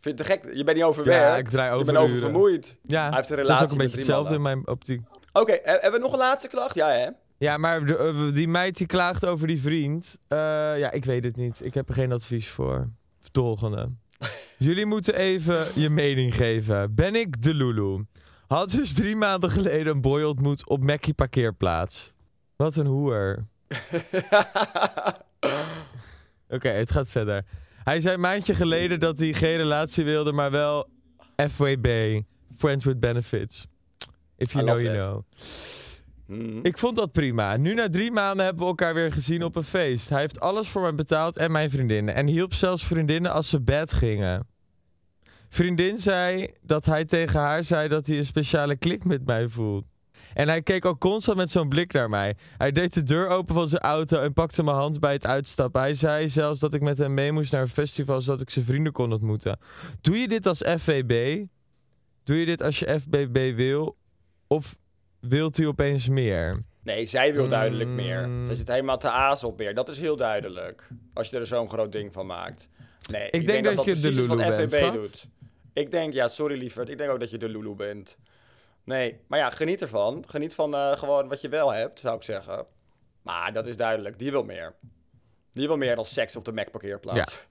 Vind 0.00 0.18
je 0.18 0.24
het 0.24 0.42
te 0.42 0.48
gek? 0.48 0.56
Je 0.56 0.64
bent 0.64 0.76
niet 0.76 0.86
overwerkt. 0.86 1.20
Ja, 1.22 1.36
ik 1.36 1.48
draai 1.48 1.78
Je 1.78 1.84
bent 1.84 1.96
oververmoeid. 1.98 2.78
Ja, 2.82 3.06
Hij 3.06 3.16
heeft 3.16 3.30
een 3.30 3.36
dat 3.36 3.44
relatie 3.46 3.64
is 3.66 3.72
ook 3.72 3.78
een 3.78 3.84
beetje 3.84 3.96
hetzelfde 3.96 4.34
in 4.34 4.42
mijn 4.42 4.68
optiek. 4.68 5.00
Oké, 5.32 5.52
he- 5.52 5.70
hebben 5.70 5.92
we 5.92 5.98
nog 5.98 6.12
een 6.12 6.18
laatste 6.18 6.48
klacht? 6.48 6.74
Ja, 6.74 6.88
hè? 6.90 7.08
Ja, 7.38 7.56
maar 7.56 7.86
de- 7.86 7.96
eh, 7.96 8.34
die 8.34 8.48
meid 8.48 8.76
die 8.78 8.86
klaagt 8.86 9.26
over 9.26 9.46
die 9.46 9.60
vriend. 9.60 10.18
Eh, 10.28 10.38
ja, 10.78 10.90
ik 10.90 11.04
weet 11.04 11.24
het 11.24 11.36
niet. 11.36 11.60
Ik 11.64 11.74
heb 11.74 11.88
er 11.88 11.94
geen 11.94 12.12
advies 12.12 12.48
voor. 12.48 12.88
Volgende. 13.32 13.90
Jullie 14.58 14.86
moeten 14.86 15.14
even 15.14 15.66
je 15.80 15.90
mening 15.90 16.34
geven. 16.34 16.94
Ben 16.94 17.14
ik 17.14 17.42
de 17.42 17.54
Lulu? 17.54 18.04
Had 18.46 18.70
dus 18.70 18.92
drie 18.92 19.16
maanden 19.16 19.50
geleden 19.50 19.94
een 19.94 20.00
boy 20.00 20.22
ontmoet 20.22 20.68
op 20.68 20.82
Mackie 20.84 21.14
parkeerplaats. 21.14 22.14
Wat 22.56 22.76
een 22.76 22.86
hoer. 22.86 23.46
Oké, 26.48 26.68
het 26.68 26.90
gaat 26.92 27.08
verder. 27.08 27.44
Hij 27.84 28.00
zei 28.00 28.14
een 28.14 28.20
maandje 28.20 28.54
geleden 28.54 29.00
dat 29.00 29.18
hij 29.18 29.32
geen 29.32 29.56
relatie 29.56 30.04
wilde, 30.04 30.32
maar 30.32 30.50
wel 30.50 30.88
FWB. 31.50 32.20
Friends 32.56 32.84
with 32.84 33.00
benefits. 33.00 33.66
If 34.36 34.52
you 34.52 34.64
I 34.64 34.66
know, 34.68 34.80
you 34.82 34.98
that. 34.98 35.08
know. 35.08 35.22
Hmm. 36.28 36.58
Ik 36.62 36.78
vond 36.78 36.96
dat 36.96 37.12
prima. 37.12 37.56
Nu 37.56 37.74
na 37.74 37.88
drie 37.88 38.12
maanden 38.12 38.44
hebben 38.44 38.62
we 38.62 38.68
elkaar 38.68 38.94
weer 38.94 39.12
gezien 39.12 39.44
op 39.44 39.56
een 39.56 39.62
feest. 39.62 40.08
Hij 40.08 40.20
heeft 40.20 40.40
alles 40.40 40.68
voor 40.68 40.82
mij 40.82 40.94
betaald 40.94 41.36
en 41.36 41.52
mijn 41.52 41.70
vriendinnen. 41.70 42.14
En 42.14 42.26
hielp 42.26 42.54
zelfs 42.54 42.84
vriendinnen 42.84 43.32
als 43.32 43.48
ze 43.48 43.60
bed 43.60 43.92
gingen. 43.92 44.46
Vriendin 45.48 45.98
zei 45.98 46.50
dat 46.62 46.84
hij 46.84 47.04
tegen 47.04 47.40
haar 47.40 47.64
zei 47.64 47.88
dat 47.88 48.06
hij 48.06 48.18
een 48.18 48.24
speciale 48.24 48.76
klik 48.76 49.04
met 49.04 49.24
mij 49.24 49.48
voelt. 49.48 49.84
En 50.34 50.48
hij 50.48 50.62
keek 50.62 50.84
ook 50.84 51.00
constant 51.00 51.36
met 51.36 51.50
zo'n 51.50 51.68
blik 51.68 51.92
naar 51.92 52.08
mij. 52.08 52.36
Hij 52.56 52.72
deed 52.72 52.94
de 52.94 53.02
deur 53.02 53.28
open 53.28 53.54
van 53.54 53.68
zijn 53.68 53.82
auto 53.82 54.20
en 54.20 54.32
pakte 54.32 54.62
mijn 54.62 54.76
hand 54.76 55.00
bij 55.00 55.12
het 55.12 55.26
uitstappen. 55.26 55.80
Hij 55.80 55.94
zei 55.94 56.28
zelfs 56.28 56.60
dat 56.60 56.74
ik 56.74 56.80
met 56.80 56.98
hem 56.98 57.14
mee 57.14 57.32
moest 57.32 57.52
naar 57.52 57.60
een 57.60 57.68
festival 57.68 58.20
zodat 58.20 58.40
ik 58.40 58.50
zijn 58.50 58.64
vrienden 58.64 58.92
kon 58.92 59.12
ontmoeten. 59.12 59.58
Doe 60.00 60.18
je 60.18 60.28
dit 60.28 60.46
als 60.46 60.58
FVB? 60.58 61.44
Doe 62.22 62.36
je 62.36 62.46
dit 62.46 62.62
als 62.62 62.78
je 62.78 63.00
FBB 63.00 63.54
wil? 63.56 63.96
Of 64.46 64.78
wilt 65.20 65.58
u 65.58 65.66
opeens 65.66 66.08
meer? 66.08 66.62
Nee, 66.82 67.06
zij 67.06 67.34
wil 67.34 67.48
duidelijk 67.48 67.88
Mm. 67.88 67.94
meer. 67.94 68.28
Zij 68.46 68.54
zit 68.54 68.68
helemaal 68.68 68.98
te 68.98 69.10
aas 69.10 69.44
op 69.44 69.58
meer. 69.58 69.74
Dat 69.74 69.88
is 69.88 69.98
heel 69.98 70.16
duidelijk. 70.16 70.88
Als 71.14 71.30
je 71.30 71.38
er 71.38 71.46
zo'n 71.46 71.68
groot 71.70 71.92
ding 71.92 72.12
van 72.12 72.26
maakt. 72.26 72.68
Nee, 73.10 73.30
ik, 73.30 73.46
denk 73.46 73.64
dat 73.64 73.72
je 73.72 73.82
precies 73.82 74.02
de 74.02 74.12
Lulu 74.12 74.36
bent, 74.36 74.72
FVB 74.72 74.92
doet. 74.92 75.26
Ik 75.72 75.90
denk, 75.90 76.12
ja, 76.12 76.28
sorry 76.28 76.58
lieverd. 76.58 76.88
Ik 76.88 76.98
denk 76.98 77.10
ook 77.10 77.20
dat 77.20 77.30
je 77.30 77.38
de 77.38 77.48
Lulu 77.48 77.74
bent. 77.74 78.18
Nee, 78.84 79.20
maar 79.26 79.38
ja, 79.38 79.50
geniet 79.50 79.80
ervan. 79.82 80.24
Geniet 80.28 80.54
van 80.54 80.74
eh, 80.74 80.96
gewoon 80.96 81.28
wat 81.28 81.40
je 81.40 81.48
wel 81.48 81.72
hebt, 81.72 81.98
zou 81.98 82.16
ik 82.16 82.22
zeggen. 82.22 82.66
Maar 83.22 83.52
dat 83.52 83.66
is 83.66 83.76
duidelijk. 83.76 84.18
Die 84.18 84.30
wil 84.30 84.44
meer. 84.44 84.74
Die 85.52 85.66
wil 85.66 85.76
meer 85.76 85.96
dan 85.96 86.04
seks 86.04 86.36
op 86.36 86.44
de 86.44 86.52
Mac-parkeerplaats. 86.52 87.38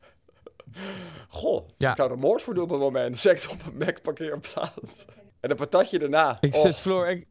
Goh, 1.30 1.68
Ja. 1.78 1.90
ik 1.92 1.96
zou 1.98 2.12
er 2.12 2.18
moord 2.20 2.42
voor 2.42 2.54
doen 2.54 2.64
op 2.64 2.70
het 2.70 2.80
moment. 2.80 3.18
Seks 3.18 3.48
op 3.48 3.58
een 3.66 3.78
Mac-parkeerplaats. 3.78 5.06
En 5.40 5.50
een 5.50 5.56
patatje 5.56 6.00
erna. 6.00 6.38
Ik 6.42 6.54
Och. 6.56 6.62
zit 6.62 6.80
Floor. 6.80 7.08
Ik... 7.08 7.26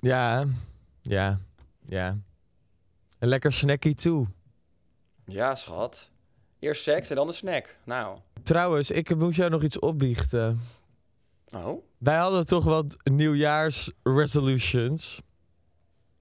Ja, 0.00 0.46
ja, 1.02 1.40
ja. 1.86 2.18
Een 3.18 3.28
lekker 3.28 3.52
snackie 3.52 3.94
toe. 3.94 4.26
Ja, 5.24 5.54
schat. 5.54 6.10
Eerst 6.58 6.82
seks 6.82 7.10
en 7.10 7.16
dan 7.16 7.26
een 7.26 7.32
snack. 7.32 7.76
Nou. 7.84 8.18
Trouwens, 8.42 8.90
ik 8.90 9.16
moest 9.16 9.36
jou 9.36 9.50
nog 9.50 9.62
iets 9.62 9.78
opbiechten. 9.78 10.60
Oh? 11.54 11.82
Wij 11.98 12.16
hadden 12.16 12.46
toch 12.46 12.64
wat 12.64 12.96
nieuwjaarsresolutions. 13.02 15.20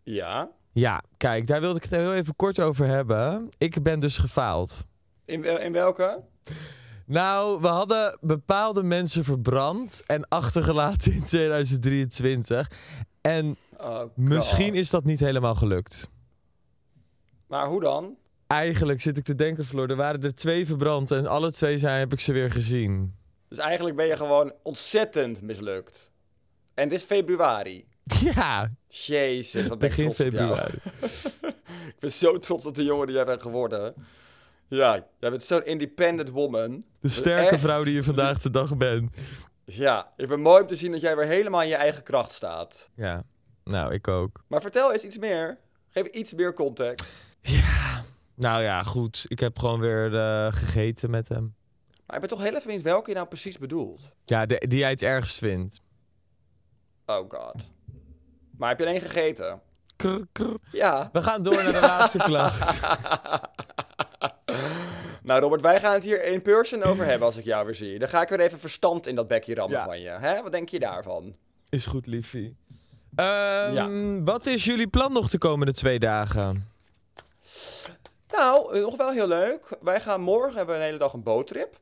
Ja. 0.04 0.50
Ja, 0.72 1.04
kijk, 1.18 1.48
daar 1.48 1.60
wilde 1.60 1.76
ik 1.76 1.84
het 1.84 1.92
heel 1.92 2.14
even 2.14 2.36
kort 2.36 2.60
over 2.60 2.86
hebben. 2.86 3.50
Ik 3.58 3.84
ben 3.84 4.00
dus 4.00 4.18
gefaald. 4.18 4.86
In, 5.26 5.62
in 5.62 5.72
welke? 5.72 6.24
Nou, 7.06 7.62
we 7.62 7.68
hadden 7.68 8.18
bepaalde 8.22 8.84
mensen 8.84 9.24
verbrand 9.24 10.04
en 10.06 10.28
achtergelaten 10.28 11.14
in 11.14 11.24
2023. 11.24 12.70
En 13.36 13.58
Oh, 13.82 14.02
misschien 14.16 14.74
is 14.76 14.90
dat 14.90 15.04
niet 15.04 15.20
helemaal 15.20 15.56
gelukt. 15.56 16.10
Maar 17.48 17.68
hoe 17.68 17.80
dan? 17.82 18.16
Eigenlijk 18.48 19.02
zit 19.02 19.18
ik 19.18 19.24
te 19.24 19.36
denken, 19.36 19.66
Floor, 19.66 19.90
er 19.90 19.96
waren 19.96 20.24
er 20.24 20.36
twee 20.36 20.66
verbrand 20.66 21.12
en 21.12 21.28
alle 21.28 21.52
twee 21.52 21.78
zijn, 21.78 22.00
heb 22.00 22.14
ik 22.14 22.20
ze 22.20 22.34
weer 22.34 22.52
gezien. 22.52 23.16
Dus 23.48 23.58
eigenlijk 23.58 23.96
ben 23.96 24.06
je 24.06 24.16
gewoon 24.16 24.54
ontzettend 24.64 25.42
mislukt. 25.42 26.12
En 26.74 26.84
het 26.84 26.94
is 26.94 27.04
februari. 27.04 27.88
Ja, 28.34 28.72
Jezus, 28.88 29.68
wat 29.68 29.80
ben 29.80 29.90
ik 29.90 29.96
begin 29.96 30.10
op 30.10 30.18
jou. 30.18 30.30
februari. 30.32 30.78
Ik 31.94 32.00
ben 32.00 32.12
zo 32.12 32.38
trots 32.40 32.66
op 32.66 32.76
de 32.76 32.84
jongen 32.84 33.06
die 33.08 33.16
jij 33.16 33.26
bent 33.26 33.42
geworden. 33.42 33.94
Ja, 34.68 35.06
jij 35.20 35.30
bent 35.30 35.44
zo'n 35.44 35.66
independent 35.66 36.30
woman. 36.30 36.84
De 37.02 37.10
sterke 37.10 37.50
Echt. 37.50 37.62
vrouw 37.62 37.84
die 37.84 37.94
je 37.94 38.04
vandaag 38.04 38.40
de 38.42 38.50
dag 38.50 38.78
bent. 38.78 39.12
Ja, 39.72 40.12
ik 40.16 40.28
ben 40.28 40.40
mooi 40.42 40.62
om 40.62 40.68
te 40.68 40.76
zien 40.76 40.92
dat 40.92 41.02
jij 41.02 41.16
weer 41.16 41.26
helemaal 41.26 41.62
in 41.62 41.68
je 41.68 41.76
eigen 41.76 42.04
kracht 42.04 42.32
staat. 42.32 42.90
Ja, 42.94 43.24
nou, 43.64 43.94
ik 43.94 44.08
ook. 44.08 44.44
Maar 44.48 44.62
vertel 44.62 44.92
eens 44.94 45.04
iets 45.04 45.18
meer. 45.18 45.58
Geef 45.90 46.06
iets 46.06 46.34
meer 46.34 46.54
context. 46.54 47.22
Nou 48.36 48.62
ja, 48.64 48.84
goed. 48.84 49.26
Ik 49.28 49.40
heb 49.40 49.60
gewoon 49.60 49.80
weer 49.80 50.16
eh, 50.16 50.54
gegeten 50.54 51.10
met 51.10 51.30
hem. 51.30 51.56
Maar 52.06 52.16
ik 52.16 52.22
ben 52.22 52.30
toch 52.30 52.42
heel 52.42 52.52
even 52.52 52.64
benieuwd 52.66 52.84
welke 52.84 53.10
je 53.10 53.16
nou 53.16 53.28
precies 53.28 53.58
bedoelt. 53.58 54.12
Ja, 54.26 54.46
de- 54.46 54.66
die 54.68 54.80
jij 54.80 54.90
het 54.90 55.02
ergst 55.02 55.38
vindt. 55.38 55.82
Oh 57.06 57.30
god. 57.30 57.56
Maar 58.58 58.70
heb 58.70 58.80
je 58.80 58.86
alleen 58.86 59.02
gegeten? 59.02 59.62
krr, 59.96 60.26
krr. 60.32 60.56
Ja. 60.72 61.10
We 61.12 61.24
gaan 61.24 61.44
door 61.44 61.64
naar 61.64 61.72
de 61.72 61.80
laatste 61.80 62.18
klacht. 62.18 62.80
Nou, 65.30 65.42
Robert, 65.42 65.62
wij 65.62 65.80
gaan 65.80 65.94
het 65.94 66.04
hier 66.04 66.24
in 66.26 66.42
person 66.42 66.84
over 66.84 67.06
hebben 67.06 67.28
als 67.28 67.38
ik 67.38 67.46
jou 67.46 67.66
weer 67.66 67.76
zie. 67.76 68.00
Dan 68.00 68.10
ga 68.10 68.22
ik 68.22 68.30
weer 68.30 68.40
even 68.40 68.60
verstand 68.60 69.08
in 69.08 69.16
dat 69.16 69.28
bekje 69.28 69.56
rammen 69.56 69.78
Ja. 69.78 69.86
van 69.86 70.00
je. 70.00 70.10
Hè? 70.10 70.42
Wat 70.42 70.52
denk 70.52 70.70
je 70.70 70.80
daarvan? 70.80 71.36
Is 71.70 71.86
goed, 71.86 72.06
liefie. 72.08 72.56
Ehm, 73.16 73.74
Ja. 73.74 73.90
Wat 74.24 74.46
is 74.46 74.66
jullie 74.66 74.88
plan 74.88 75.14
nog 75.14 75.30
de 75.30 75.38
komende 75.38 75.74
twee 75.74 76.00
dagen? 76.00 76.72
Nou, 78.32 78.76
eh, 78.76 78.82
nog 78.82 78.98
wel 78.98 79.12
heel 79.12 79.28
leuk. 79.28 79.78
Wij 79.82 80.02
gaan 80.02 80.22
morgen 80.22 80.56
hebben 80.58 80.76
we 80.76 80.82
een 80.82 80.88
hele 80.88 80.98
dag 81.00 81.14
een 81.14 81.24
boottrip. 81.24 81.78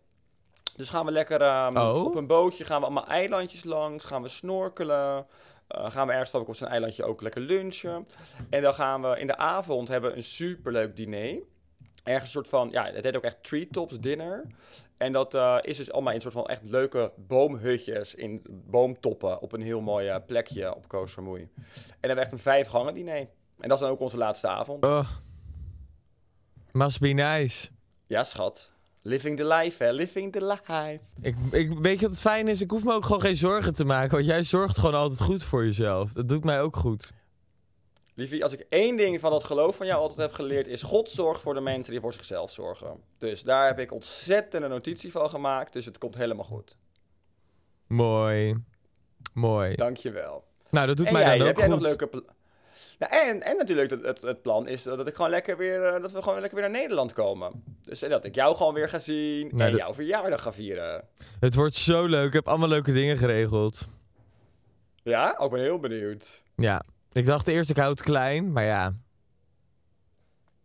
Dus 0.76 0.90
gaan 0.90 1.06
we 1.06 1.12
lekker 1.12 1.42
ehm, 1.42 1.78
Oh. 1.78 2.06
op 2.06 2.16
een 2.16 2.28
bootje, 2.28 2.64
gaan 2.64 2.80
we 2.80 2.86
allemaal 2.86 3.08
eilandjes 3.08 3.64
langs, 3.64 4.06
gaan 4.06 4.22
we 4.22 4.28
snorkelen. 4.28 5.26
Eh, 5.68 5.92
gaan 5.92 6.08
we 6.08 6.14
ergens 6.14 6.32
op 6.34 6.56
zo'n 6.56 6.68
eilandje 6.68 7.04
ook 7.04 7.22
lekker 7.22 7.42
lunchen. 7.42 8.08
En 8.50 8.62
dan 8.62 8.74
gaan 8.74 9.02
we 9.02 9.20
in 9.20 9.28
de 9.28 9.38
avond 9.38 9.88
hebben 9.88 10.10
we 10.12 10.16
een 10.18 10.24
superleuk 10.24 10.96
diner. 10.96 11.40
Ergens 12.08 12.36
een 12.36 12.44
soort 12.44 12.48
van, 12.48 12.70
ja, 12.72 12.92
het 12.92 13.04
heet 13.04 13.16
ook 13.16 13.24
echt 13.24 13.44
treetops 13.44 14.00
dinner. 14.00 14.46
En 14.98 15.14
dat 15.14 15.34
eh, 15.34 15.58
is 15.62 15.78
dus 15.78 15.92
allemaal 15.92 16.10
in 16.10 16.16
een 16.16 16.22
soort 16.22 16.34
van 16.34 16.46
echt 16.46 16.62
leuke 16.64 17.14
boomhutjes 17.16 18.16
in 18.16 18.42
boomtoppen 18.50 19.42
op 19.42 19.54
een 19.54 19.62
heel 19.62 19.82
mooi 19.82 20.08
eh, 20.08 20.16
plekje 20.26 20.76
op 20.76 21.08
Samui. 21.08 21.42
En 21.42 21.50
dan 21.56 21.74
hebben 22.00 22.16
we 22.16 22.24
echt 22.24 22.32
een 22.32 22.40
vijf 22.40 22.68
gangen 22.68 22.94
diner. 22.94 23.28
En 23.60 23.70
dat 23.70 23.72
is 23.72 23.80
dan 23.80 23.90
ook 23.90 24.00
onze 24.00 24.18
laatste 24.18 24.48
avond. 24.48 24.86
Oh. 24.86 25.10
Must 26.72 27.00
be 27.00 27.08
nice. 27.08 27.70
Ja, 28.08 28.24
schat. 28.24 28.72
Living 29.02 29.38
the 29.38 29.48
life, 29.48 29.84
hè. 29.84 29.92
Living 29.92 30.32
the 30.32 30.46
life. 30.46 31.00
Ik, 31.22 31.36
ik, 31.52 31.80
weet 31.80 32.00
je 32.00 32.02
wat 32.02 32.10
het 32.10 32.22
fijn 32.22 32.48
is? 32.48 32.62
Ik 32.62 32.70
hoef 32.70 32.84
me 32.84 32.94
ook 32.94 33.06
gewoon 33.06 33.22
geen 33.22 33.36
zorgen 33.36 33.74
te 33.74 33.86
maken. 33.86 34.12
Want 34.12 34.26
jij 34.26 34.44
zorgt 34.44 34.78
gewoon 34.78 34.96
altijd 34.96 35.22
goed 35.22 35.44
voor 35.44 35.66
jezelf. 35.66 36.14
Dat 36.14 36.30
doet 36.30 36.44
mij 36.44 36.62
ook 36.62 36.76
goed. 36.76 37.12
Liefie, 38.18 38.44
als 38.44 38.54
ik 38.54 38.66
één 38.70 38.98
ding 38.98 39.20
van 39.20 39.32
dat 39.32 39.44
geloof 39.44 39.76
van 39.76 39.86
jou 39.86 40.00
altijd 40.02 40.18
heb 40.20 40.34
geleerd... 40.34 40.68
is 40.68 40.82
God 40.82 41.12
zorgt 41.12 41.42
voor 41.42 41.54
de 41.54 41.62
mensen 41.62 41.92
die 41.92 42.02
voor 42.02 42.14
zichzelf 42.14 42.52
zorgen. 42.52 43.04
Dus 43.18 43.44
daar 43.44 43.66
heb 43.68 43.80
ik 43.80 43.92
ontzettende 43.92 44.68
notitie 44.68 45.12
van 45.12 45.30
gemaakt. 45.30 45.74
Dus 45.74 45.86
het 45.86 45.98
komt 45.98 46.16
helemaal 46.16 46.46
goed. 46.46 46.78
Mooi. 47.88 48.56
Mooi. 49.34 49.76
Dankjewel. 49.76 50.44
Nou, 50.70 50.88
dat 50.88 50.98
doet 50.98 51.06
en 51.06 51.14
mij 51.14 51.22
jij, 51.22 51.32
dan 51.38 51.42
ook 51.42 51.48
heb 51.48 51.58
jij 51.58 51.68
nog 51.68 51.80
leuke... 51.80 52.10
Nou, 53.00 53.14
en, 53.28 53.42
en 53.42 53.58
natuurlijk 53.58 53.90
het, 53.90 54.02
het, 54.02 54.22
het 54.22 54.42
plan 54.42 54.68
is 54.68 54.84
dat 54.84 55.08
ik 55.08 55.16
gewoon 55.16 55.32
lekker 55.32 55.58
weer, 55.58 55.84
eh, 55.84 56.02
dat 56.02 56.12
we 56.12 56.22
gewoon 56.22 56.40
lekker 56.40 56.60
weer 56.60 56.70
naar 56.70 56.80
Nederland 56.80 57.14
komen. 57.14 57.64
Dus 57.82 58.00
dat 58.00 58.26
ik 58.26 58.36
jou 58.36 58.56
gewoon 58.56 58.74
weer 58.74 58.90
ga 58.90 59.00
zien 59.00 59.48
Nou, 59.48 59.62
en 59.64 59.72
dat- 59.72 59.80
jouw 59.80 59.94
verjaardag 59.94 60.42
ga 60.42 60.54
vieren. 60.54 61.08
Het 61.40 61.56
wordt 61.56 61.76
zo 61.76 62.06
leuk. 62.06 62.28
Ik 62.28 62.34
heb 62.34 62.48
allemaal 62.48 62.70
leuke 62.70 62.92
dingen 62.94 63.18
geregeld. 63.18 63.88
Ja? 65.04 65.40
Ik 65.40 65.50
ben 65.50 65.60
heel 65.62 65.80
benieuwd. 65.80 66.44
Ja. 66.56 66.84
Ik 67.18 67.26
dacht 67.26 67.48
eerst, 67.48 67.70
ik 67.70 67.78
hou 67.78 67.90
het 67.90 68.02
klein. 68.02 68.52
Maar 68.52 68.64
ja. 68.64 68.94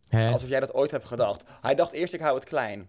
Hè? 0.09 0.31
Alsof 0.33 0.49
jij 0.49 0.61
dat 0.61 0.75
ooit 0.75 0.91
hebt 0.91 1.05
gedacht. 1.07 1.45
Hij 1.61 1.75
dacht 1.75 1.93
eerst, 1.93 2.15
ik 2.15 2.21
hou 2.21 2.35
het 2.35 2.45
klein. 2.45 2.89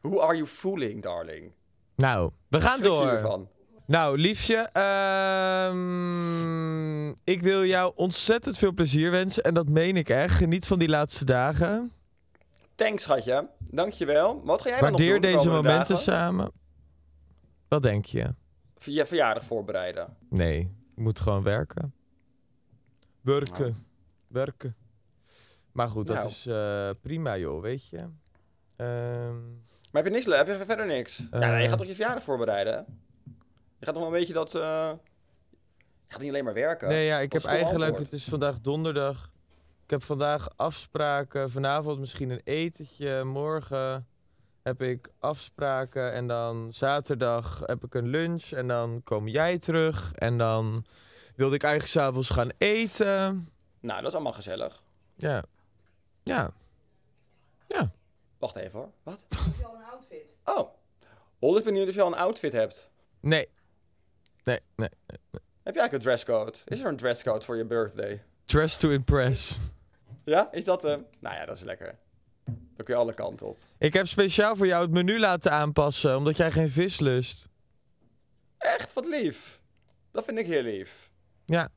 Who 0.00 0.20
are 0.20 0.34
you 0.34 0.46
fooling, 0.46 1.02
darling? 1.02 1.52
Nou, 1.94 2.30
we 2.48 2.60
gaan 2.60 2.82
door. 2.82 3.48
Nou, 3.86 4.18
liefje, 4.18 4.56
ehm, 4.72 5.88
ik 7.08 7.42
wil 7.42 7.64
jou 7.64 7.92
ontzettend 7.96 8.56
veel 8.58 8.72
plezier 8.72 9.10
wensen. 9.10 9.42
En 9.42 9.54
dat 9.54 9.68
meen 9.68 9.96
ik 9.96 10.08
echt. 10.08 10.34
Geniet 10.34 10.66
van 10.66 10.78
die 10.78 10.88
laatste 10.88 11.24
dagen. 11.24 11.92
Thanks, 12.74 13.02
schatje. 13.02 13.48
Dankjewel. 13.58 14.40
Wat 14.44 14.62
ga 14.62 14.68
jij 14.68 14.80
dan 14.80 14.90
nog 14.90 14.98
Waardeer 15.00 15.20
doen 15.20 15.30
de 15.30 15.36
deze 15.36 15.50
momenten 15.50 15.78
dagen? 15.78 15.96
samen. 15.96 16.52
Wat 17.68 17.82
denk 17.82 18.04
je? 18.04 18.34
Je 18.78 19.06
verjaardag 19.06 19.44
voorbereiden. 19.44 20.16
Nee, 20.28 20.60
ik 20.96 21.02
moet 21.02 21.20
gewoon 21.20 21.42
werken. 21.42 21.94
Werken. 23.20 23.86
Werken. 24.26 24.76
Maar 25.72 25.88
goed, 25.88 26.06
dat 26.06 26.16
Nou. 26.16 26.28
is 26.28 26.46
eh, 26.46 26.90
prima 27.00 27.36
joh, 27.36 27.62
weet 27.62 27.88
je. 27.88 27.98
Ehm, 28.76 29.40
Maar 29.90 30.02
heb 30.02 30.04
je 30.04 30.10
niks 30.10 30.26
Heb 30.26 30.46
je 30.46 30.64
verder 30.66 30.86
niks? 30.86 31.22
ja, 31.30 31.56
je 31.56 31.62
Eh. 31.62 31.68
gaat 31.68 31.78
toch 31.78 31.86
je 31.86 31.94
verjaardag 31.94 32.22
voorbereiden? 32.24 32.72
hè? 32.72 32.78
Je 33.78 33.86
gaat 33.86 33.94
nog 33.94 34.02
wel 34.02 34.12
een 34.12 34.18
beetje 34.18 34.32
dat... 34.32 34.54
eh, 34.54 34.60
Je 36.06 36.16
gaat 36.16 36.20
niet 36.20 36.30
alleen 36.30 36.44
maar 36.44 36.54
werken. 36.54 36.88
nee, 36.88 37.06
ja, 37.06 37.18
ik 37.18 37.32
heb 37.32 37.44
eigenlijk, 37.44 37.84
antwoord? 37.90 38.10
het 38.10 38.20
is 38.20 38.24
vandaag 38.28 38.60
donderdag. 38.60 39.30
Ik 39.84 39.90
heb 39.90 40.02
vandaag 40.02 40.48
afspraken. 40.56 41.50
Vanavond 41.50 41.98
misschien 41.98 42.30
een 42.30 42.40
etentje. 42.44 43.24
Morgen 43.24 44.06
heb 44.62 44.82
ik 44.82 45.12
afspraken. 45.18 46.12
En 46.12 46.26
dan 46.26 46.72
zaterdag 46.72 47.62
heb 47.66 47.84
ik 47.84 47.94
een 47.94 48.08
lunch. 48.08 48.50
En 48.50 48.66
dan 48.68 49.00
kom 49.04 49.28
jij 49.28 49.58
terug. 49.58 50.12
En 50.14 50.38
dan 50.38 50.84
wilde 51.40 51.54
ik 51.54 51.62
eigenlijk 51.62 51.92
s'avonds 51.92 52.28
gaan 52.28 52.50
eten. 52.58 53.48
Nou, 53.80 53.98
dat 53.98 54.06
is 54.08 54.14
allemaal 54.14 54.32
gezellig. 54.32 54.82
Ja. 55.16 55.44
Ja. 56.22 56.50
Ja. 57.66 57.90
Wacht 58.38 58.56
even 58.56 58.78
hoor. 58.78 58.90
Wat? 59.02 59.24
Heb 59.28 59.54
je 59.58 59.66
al 59.66 59.74
een 59.74 59.84
outfit? 59.84 60.38
Oh. 60.44 60.70
Hol 61.38 61.58
is 61.58 61.62
benieuwd 61.62 61.88
of 61.88 61.94
je 61.94 62.02
al 62.02 62.06
een 62.06 62.18
outfit 62.18 62.52
hebt. 62.52 62.90
Nee. 63.20 63.48
Nee, 64.44 64.60
nee. 64.76 64.88
Heb 65.62 65.74
jij 65.74 65.82
eigenlijk 65.82 65.92
een 65.92 66.00
dresscode? 66.00 66.52
Is 66.64 66.80
er 66.80 66.86
een 66.86 66.96
dresscode 66.96 67.44
voor 67.44 67.56
je 67.56 67.64
birthday? 67.64 68.22
Dress 68.44 68.78
to 68.78 68.90
impress. 68.90 69.58
Ja? 70.24 70.52
Is 70.52 70.64
dat 70.64 70.82
hem? 70.82 71.06
Nou 71.20 71.34
ja, 71.34 71.44
dat 71.44 71.56
is 71.56 71.62
lekker. 71.62 71.98
Dan 72.44 72.84
kun 72.84 72.94
je 72.94 73.00
alle 73.00 73.14
kanten 73.14 73.46
op. 73.46 73.58
Ik 73.78 73.92
heb 73.92 74.06
speciaal 74.06 74.56
voor 74.56 74.66
jou 74.66 74.82
het 74.82 74.90
menu 74.90 75.18
laten 75.18 75.52
aanpassen, 75.52 76.16
omdat 76.16 76.36
jij 76.36 76.52
geen 76.52 76.70
vis 76.70 77.00
lust. 77.00 77.48
Echt, 78.58 78.92
wat 78.92 79.06
lief. 79.06 79.62
Dat 80.12 80.24
vind 80.24 80.38
ik 80.38 80.46
heel 80.46 80.62
lief. 80.62 81.09
Ja. 81.50 81.68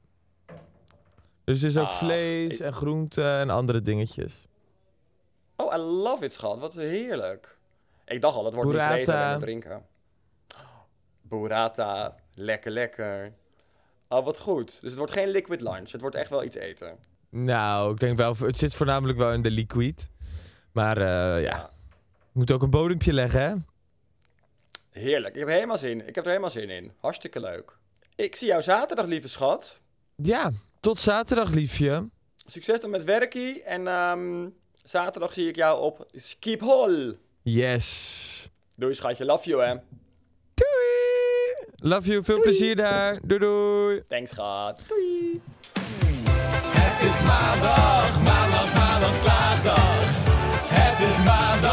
Dus 1.44 1.62
er 1.62 1.68
is 1.68 1.78
ook 1.78 1.86
Ach, 1.86 1.98
vlees 1.98 2.54
ik- 2.54 2.60
en 2.60 2.74
groenten 2.74 3.40
en 3.40 3.50
andere 3.50 3.82
dingetjes. 3.82 4.46
Oh, 5.56 5.74
I 5.74 5.78
love 5.78 6.26
it, 6.26 6.34
schat. 6.34 6.60
Wat 6.60 6.74
heerlijk. 6.74 7.58
Ik 8.06 8.22
dacht 8.22 8.36
al, 8.36 8.44
dat 8.44 8.54
wordt 8.54 8.70
Burrata. 8.70 8.96
niet 8.96 9.04
vreten 9.06 9.24
en 9.24 9.40
drinken. 9.40 9.86
Burrata. 11.22 12.16
Lekker, 12.34 12.72
lekker. 12.72 13.34
Oh, 14.08 14.26
wat 14.26 14.40
goed. 14.40 14.72
Dus 14.82 14.90
het 14.90 14.98
wordt 14.98 15.12
geen 15.14 15.28
liquid 15.28 15.62
lunch. 15.62 15.92
Het 15.92 16.02
wordt 16.02 16.16
echt 16.16 16.30
wel 16.30 16.44
iets 16.44 16.56
eten. 16.56 16.98
Nou, 17.30 17.92
ik 17.92 18.00
denk 18.00 18.18
wel, 18.18 18.36
het 18.38 18.58
zit 18.58 18.76
voornamelijk 18.76 19.18
wel 19.18 19.32
in 19.34 19.42
de 19.42 19.52
liquid. 19.52 20.10
Maar 20.72 20.98
eh, 20.98 21.44
ja, 21.44 21.70
moet 22.32 22.52
ook 22.52 22.62
een 22.62 22.70
bodempje 22.70 23.14
leggen, 23.14 23.42
hè? 23.42 23.54
Heerlijk. 24.90 25.34
Ik 25.34 25.40
heb, 25.40 25.50
helemaal 25.50 25.78
zin. 25.78 26.08
ik 26.08 26.16
heb 26.16 26.24
er 26.24 26.30
helemaal 26.30 26.50
zin 26.50 26.70
in. 26.70 26.92
Hartstikke 27.00 27.40
leuk. 27.40 27.78
Ik 28.16 28.36
zie 28.36 28.48
jou 28.48 28.62
zaterdag, 28.62 29.06
lieve 29.06 29.28
schat. 29.28 29.80
Ja, 30.16 30.52
tot 30.80 31.00
zaterdag, 31.00 31.50
liefje. 31.50 32.10
Succes 32.46 32.80
dan 32.80 32.90
met 32.90 33.04
werkie. 33.04 33.64
En 33.64 33.88
ehm, 33.88 34.50
zaterdag 34.84 35.34
zie 35.34 35.48
ik 35.48 35.56
jou 35.56 35.82
op 35.82 36.08
Schiphol. 36.14 37.14
Yes. 37.42 38.50
Doei, 38.76 38.94
schatje. 38.94 39.26
Love 39.26 39.50
you, 39.50 39.64
hè. 39.64 39.76
Doei. 40.54 41.68
Love 41.76 42.10
you, 42.10 42.24
veel 42.24 42.42
plezier 42.42 42.76
daar. 42.76 43.20
Doei 43.24 43.40
doei. 43.40 44.04
Thanks, 44.08 44.30
schat. 44.30 44.84
Doei. 44.88 45.42
Het 46.78 47.10
is 47.10 47.22
maandag, 47.22 48.22
maandag, 48.24 48.74
maandag, 48.74 49.22
klaagdag. 49.22 50.02
Het 50.68 51.10
is 51.10 51.24
maandag, 51.26 51.73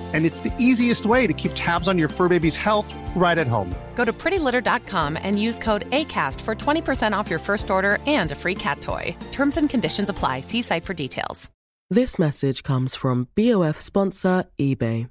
and 0.13 0.25
it's 0.25 0.39
the 0.39 0.53
easiest 0.57 1.05
way 1.05 1.27
to 1.27 1.33
keep 1.33 1.51
tabs 1.53 1.87
on 1.87 1.97
your 1.99 2.07
fur 2.07 2.27
baby's 2.27 2.55
health 2.55 2.91
right 3.15 3.37
at 3.37 3.47
home. 3.47 3.73
Go 3.95 4.05
to 4.05 4.13
prettylitter.com 4.13 5.17
and 5.21 5.39
use 5.39 5.59
code 5.59 5.87
ACAST 5.91 6.41
for 6.41 6.55
20% 6.55 7.13
off 7.15 7.29
your 7.29 7.39
first 7.39 7.69
order 7.69 7.99
and 8.07 8.31
a 8.31 8.35
free 8.35 8.55
cat 8.55 8.81
toy. 8.81 9.15
Terms 9.31 9.57
and 9.57 9.69
conditions 9.69 10.09
apply. 10.09 10.41
See 10.41 10.63
site 10.63 10.85
for 10.85 10.95
details. 10.95 11.51
This 11.89 12.17
message 12.17 12.63
comes 12.63 12.95
from 12.95 13.27
BOF 13.35 13.77
sponsor 13.77 14.45
eBay. 14.57 15.09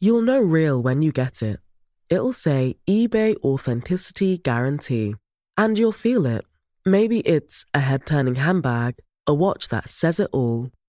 You'll 0.00 0.20
know 0.20 0.38
real 0.38 0.82
when 0.82 1.00
you 1.00 1.12
get 1.12 1.42
it. 1.42 1.60
It'll 2.10 2.34
say 2.34 2.76
eBay 2.86 3.36
Authenticity 3.42 4.36
Guarantee. 4.36 5.14
And 5.56 5.78
you'll 5.78 5.92
feel 5.92 6.26
it. 6.26 6.44
Maybe 6.84 7.20
it's 7.20 7.64
a 7.72 7.80
head 7.80 8.04
turning 8.04 8.34
handbag, 8.34 8.96
a 9.26 9.32
watch 9.32 9.68
that 9.68 9.88
says 9.88 10.20
it 10.20 10.28
all, 10.30 10.68